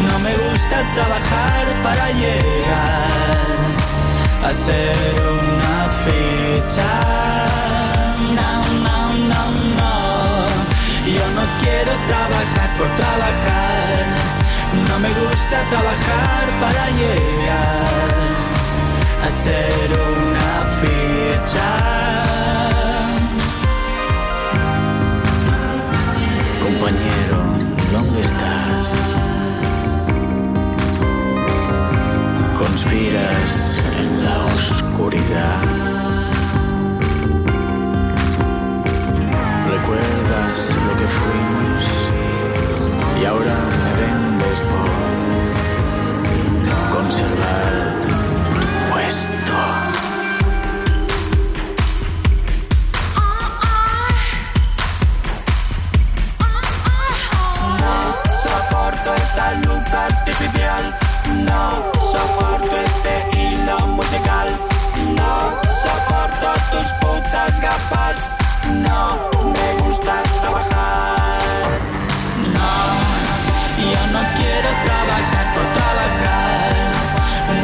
No 0.08 0.20
me 0.20 0.34
gusta 0.36 0.78
trabajar 0.94 1.66
para 1.84 2.10
llegar 2.12 3.60
a 4.48 4.54
ser 4.54 4.96
una 5.44 5.78
ficha. 6.06 6.94
No, 8.38 8.52
no, 8.86 9.14
no, 9.32 9.44
no. 9.80 9.96
Yo 11.06 11.26
no 11.38 11.44
quiero 11.62 11.92
trabajar 12.08 12.70
por 12.78 12.90
trabajar. 12.96 14.06
No 14.88 15.00
me 15.00 15.10
gusta 15.10 15.58
trabajar 15.70 16.46
para 16.62 16.84
llegar 17.02 17.90
a 19.26 19.30
ser 19.30 19.90
una 19.92 20.52
ficha. 20.80 21.70
Compañero, 26.64 27.49
¿dónde 27.92 28.22
estás? 28.22 28.88
Conspiras 32.58 33.82
en 33.98 34.24
la 34.24 34.46
oscuridad. 34.46 35.62
¿Recuerdas 39.76 40.76
lo 40.86 40.92
que 41.00 41.08
fuimos? 41.20 41.84
Y 43.22 43.26
ahora 43.26 43.58
me 43.84 43.92
vendes 44.02 44.60
por 44.72 44.90
conservar 46.96 48.19
No 61.50 61.64
soporto 62.00 62.76
este 62.78 63.14
hilo 63.38 63.78
musical. 63.98 64.50
No 65.20 65.34
soporto 65.84 66.48
tus 66.72 66.88
putas 67.02 67.60
gafas. 67.60 68.18
No 68.88 69.02
me 69.56 69.68
gusta 69.84 70.14
trabajar. 70.42 71.40
No, 72.56 72.72
yo 73.92 74.02
no 74.16 74.22
quiero 74.38 74.70
trabajar 74.88 75.46
por 75.56 75.66
trabajar. 75.78 76.72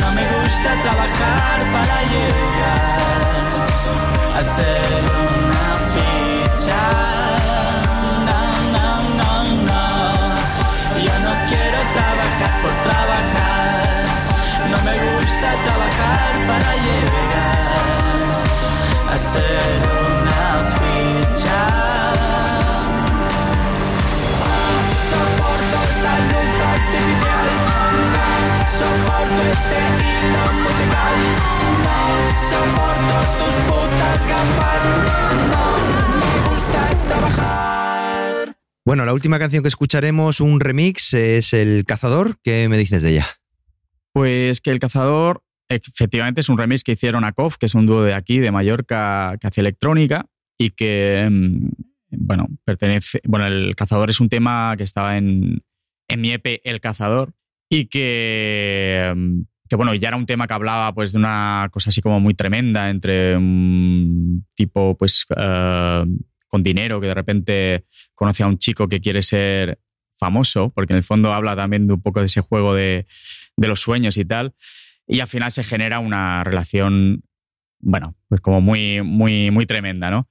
No 0.01 0.07
me 0.17 0.25
gusta 0.35 0.69
trabajar 0.85 1.57
para 1.75 1.95
llegar 2.13 3.05
a 4.37 4.43
ser 4.43 5.14
para 16.47 16.75
llegar 16.75 18.43
a 19.09 19.17
ser 19.17 19.61
una 20.21 20.45
ficha. 20.77 21.61
Soporto 25.09 25.77
esta 25.83 26.13
luz 26.29 26.55
artificial. 26.75 27.47
Soporto 28.79 29.41
este 29.55 29.79
hilo 30.03 30.45
musical. 30.63 31.17
No 31.85 31.99
soporto 32.51 33.17
tus 33.39 33.55
putas 33.67 34.21
gafas. 34.27 34.83
No 35.51 35.65
me 36.19 36.31
gusta 36.49 36.81
trabajar. 37.07 38.55
Bueno, 38.85 39.01
la 39.05 39.13
última 39.13 39.39
canción 39.39 39.63
que 39.63 39.69
escucharemos, 39.69 40.41
un 40.41 40.59
remix, 40.59 41.13
es 41.13 41.53
El 41.53 41.85
Cazador. 41.87 42.37
¿Qué 42.43 42.67
me 42.69 42.77
dices 42.77 43.01
de 43.01 43.11
ella? 43.11 43.27
Pues 44.13 44.61
que 44.61 44.71
El 44.71 44.79
Cazador 44.79 45.44
efectivamente 45.69 46.41
es 46.41 46.49
un 46.49 46.57
remix 46.57 46.83
que 46.83 46.93
hicieron 46.93 47.23
a 47.23 47.31
KOF, 47.31 47.57
que 47.57 47.65
es 47.65 47.75
un 47.75 47.85
dúo 47.85 48.03
de 48.03 48.13
aquí, 48.13 48.39
de 48.39 48.51
Mallorca, 48.51 49.37
que 49.39 49.47
hace 49.47 49.61
electrónica 49.61 50.25
y 50.57 50.71
que, 50.71 51.27
mm, 51.29 51.69
bueno, 52.11 52.47
pertenece. 52.63 53.21
Bueno, 53.25 53.47
El 53.47 53.75
Cazador 53.75 54.09
es 54.09 54.19
un 54.19 54.29
tema 54.29 54.75
que 54.77 54.83
estaba 54.83 55.17
en, 55.17 55.63
en 56.07 56.21
mi 56.21 56.31
EP 56.31 56.61
El 56.63 56.81
Cazador 56.81 57.33
y 57.69 57.85
que, 57.87 59.11
mm, 59.15 59.41
que, 59.69 59.75
bueno, 59.75 59.93
ya 59.95 60.09
era 60.09 60.17
un 60.17 60.25
tema 60.25 60.47
que 60.47 60.53
hablaba 60.53 60.93
pues 60.93 61.11
de 61.11 61.17
una 61.17 61.69
cosa 61.71 61.89
así 61.89 62.01
como 62.01 62.19
muy 62.19 62.33
tremenda 62.33 62.89
entre 62.89 63.35
un 63.35 64.45
tipo, 64.55 64.95
pues, 64.97 65.25
eh, 65.35 66.05
con 66.47 66.63
dinero 66.63 67.01
que 67.01 67.07
de 67.07 67.13
repente 67.13 67.85
conoce 68.13 68.43
a 68.43 68.47
un 68.47 68.59
chico 68.59 68.87
que 68.87 69.01
quiere 69.01 69.21
ser 69.21 69.79
famoso, 70.17 70.69
porque 70.69 70.93
en 70.93 70.97
el 70.97 71.03
fondo 71.03 71.33
habla 71.33 71.55
también 71.55 71.87
de 71.87 71.93
un 71.93 72.01
poco 72.01 72.19
de 72.19 72.27
ese 72.27 72.41
juego 72.41 72.73
de, 72.73 73.05
de 73.57 73.67
los 73.67 73.81
sueños 73.81 74.17
y 74.17 74.25
tal. 74.25 74.53
Y 75.07 75.19
al 75.19 75.27
final 75.27 75.51
se 75.51 75.63
genera 75.63 75.99
una 75.99 76.43
relación, 76.43 77.23
bueno, 77.79 78.15
pues 78.27 78.41
como 78.41 78.61
muy, 78.61 79.01
muy, 79.01 79.51
muy 79.51 79.65
tremenda, 79.65 80.09
¿no? 80.09 80.29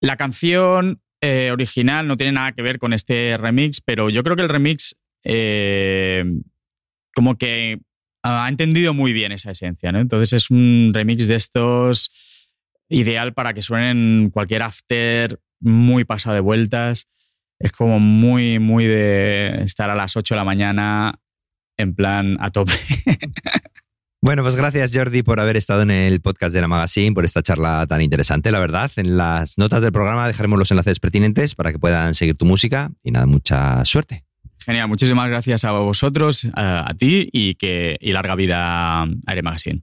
La 0.00 0.16
canción 0.16 1.00
eh, 1.20 1.50
original 1.52 2.06
no 2.06 2.16
tiene 2.16 2.32
nada 2.32 2.52
que 2.52 2.62
ver 2.62 2.78
con 2.78 2.92
este 2.92 3.36
remix, 3.36 3.80
pero 3.80 4.08
yo 4.08 4.22
creo 4.22 4.36
que 4.36 4.42
el 4.42 4.48
remix 4.48 4.96
eh, 5.24 6.24
como 7.14 7.36
que 7.36 7.80
ha 8.22 8.48
entendido 8.48 8.94
muy 8.94 9.12
bien 9.12 9.32
esa 9.32 9.50
esencia, 9.50 9.90
¿no? 9.90 10.00
Entonces 10.00 10.32
es 10.32 10.50
un 10.50 10.92
remix 10.94 11.26
de 11.26 11.34
estos 11.34 12.54
ideal 12.88 13.34
para 13.34 13.54
que 13.54 13.62
suenen 13.62 14.30
cualquier 14.32 14.62
after 14.62 15.40
muy 15.60 16.04
pasado 16.04 16.34
de 16.34 16.40
vueltas. 16.40 17.08
es 17.58 17.72
como 17.72 17.98
muy, 17.98 18.60
muy 18.60 18.86
de 18.86 19.62
estar 19.64 19.90
a 19.90 19.96
las 19.96 20.16
8 20.16 20.34
de 20.34 20.36
la 20.36 20.44
mañana 20.44 21.20
en 21.76 21.94
plan 21.94 22.36
a 22.40 22.50
tope. 22.50 22.72
Bueno, 24.20 24.42
pues 24.42 24.56
gracias 24.56 24.90
Jordi 24.92 25.22
por 25.22 25.38
haber 25.38 25.56
estado 25.56 25.82
en 25.82 25.92
el 25.92 26.20
podcast 26.20 26.52
de 26.52 26.60
la 26.60 26.66
Magazine, 26.66 27.14
por 27.14 27.24
esta 27.24 27.40
charla 27.40 27.86
tan 27.86 28.02
interesante, 28.02 28.50
la 28.50 28.58
verdad. 28.58 28.90
En 28.96 29.16
las 29.16 29.58
notas 29.58 29.80
del 29.80 29.92
programa 29.92 30.26
dejaremos 30.26 30.58
los 30.58 30.70
enlaces 30.72 30.98
pertinentes 30.98 31.54
para 31.54 31.70
que 31.70 31.78
puedan 31.78 32.14
seguir 32.14 32.36
tu 32.36 32.44
música 32.44 32.90
y 33.04 33.12
nada, 33.12 33.26
mucha 33.26 33.84
suerte. 33.84 34.24
Genial, 34.58 34.88
muchísimas 34.88 35.28
gracias 35.28 35.64
a 35.64 35.70
vosotros, 35.70 36.48
a, 36.54 36.92
ti 36.98 37.28
y 37.32 37.54
que 37.54 37.96
y 38.00 38.12
larga 38.12 38.34
vida 38.34 39.02
a 39.02 39.06
Aire 39.26 39.42
Magazine. 39.42 39.82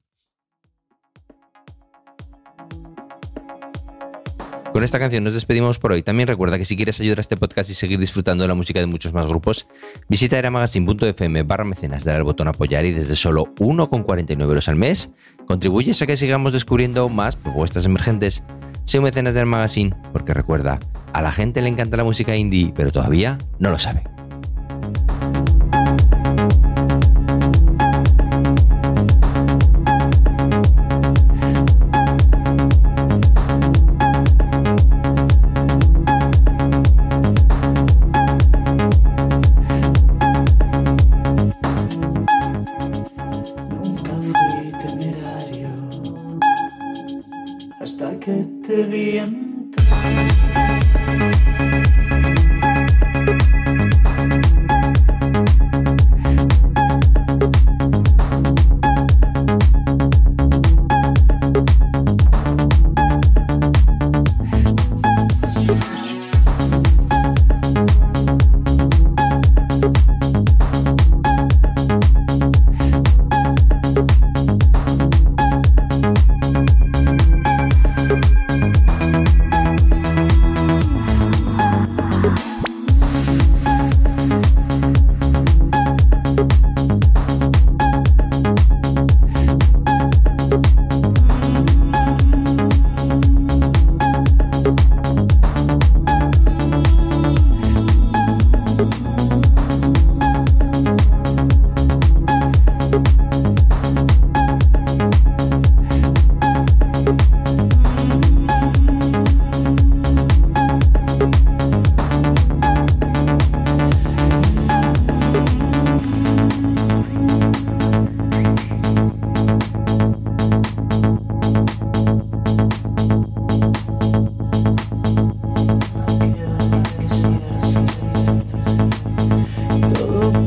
Con 4.75 4.83
esta 4.83 4.99
canción 4.99 5.23
nos 5.23 5.33
despedimos 5.33 5.79
por 5.79 5.93
hoy. 5.93 6.03
También 6.03 6.27
recuerda 6.27 6.57
que 6.57 6.65
si 6.65 6.75
quieres 6.75 6.99
ayudar 6.99 7.19
a 7.19 7.21
este 7.21 7.37
podcast 7.37 7.69
y 7.69 7.73
seguir 7.73 7.97
disfrutando 7.97 8.43
de 8.43 8.49
la 8.49 8.55
música 8.55 8.81
de 8.81 8.85
muchos 8.85 9.13
más 9.13 9.25
grupos, 9.25 9.67
visita 10.09 10.37
eramagazine.fm 10.37 11.43
barra 11.43 11.63
mecenas, 11.63 12.03
dale 12.03 12.17
al 12.17 12.25
botón 12.25 12.49
apoyar 12.49 12.83
y 12.83 12.91
desde 12.91 13.15
solo 13.15 13.45
1,49 13.55 14.41
euros 14.41 14.67
al 14.67 14.75
mes 14.75 15.13
contribuyes 15.47 16.01
a 16.01 16.07
que 16.07 16.17
sigamos 16.17 16.51
descubriendo 16.51 17.07
más 17.07 17.37
propuestas 17.37 17.85
emergentes. 17.85 18.43
Sé 18.83 18.97
un 18.97 19.05
mecenas 19.05 19.33
del 19.33 19.45
magazine, 19.45 19.95
porque 20.11 20.33
recuerda, 20.33 20.81
a 21.13 21.21
la 21.21 21.31
gente 21.31 21.61
le 21.61 21.69
encanta 21.69 21.95
la 21.95 22.03
música 22.03 22.35
indie, 22.35 22.73
pero 22.75 22.91
todavía 22.91 23.37
no 23.59 23.69
lo 23.69 23.79
sabe. 23.79 24.03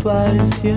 Todo 0.08 0.24
pareció 0.24 0.74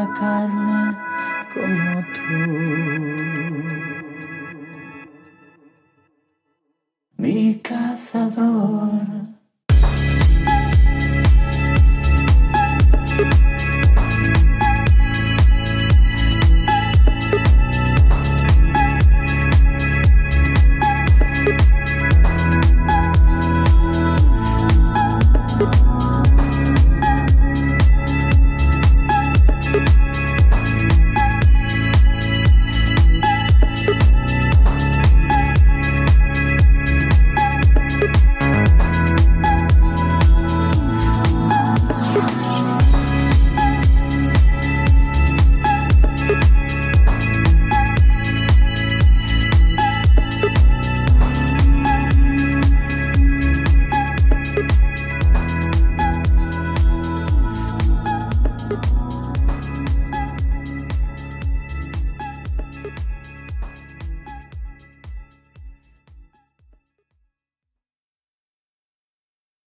la 0.00 0.12
carne, 0.14 0.96
como 1.52 1.92
tú. 2.14 2.36
Mi 7.16 7.54
cazador. 7.56 8.99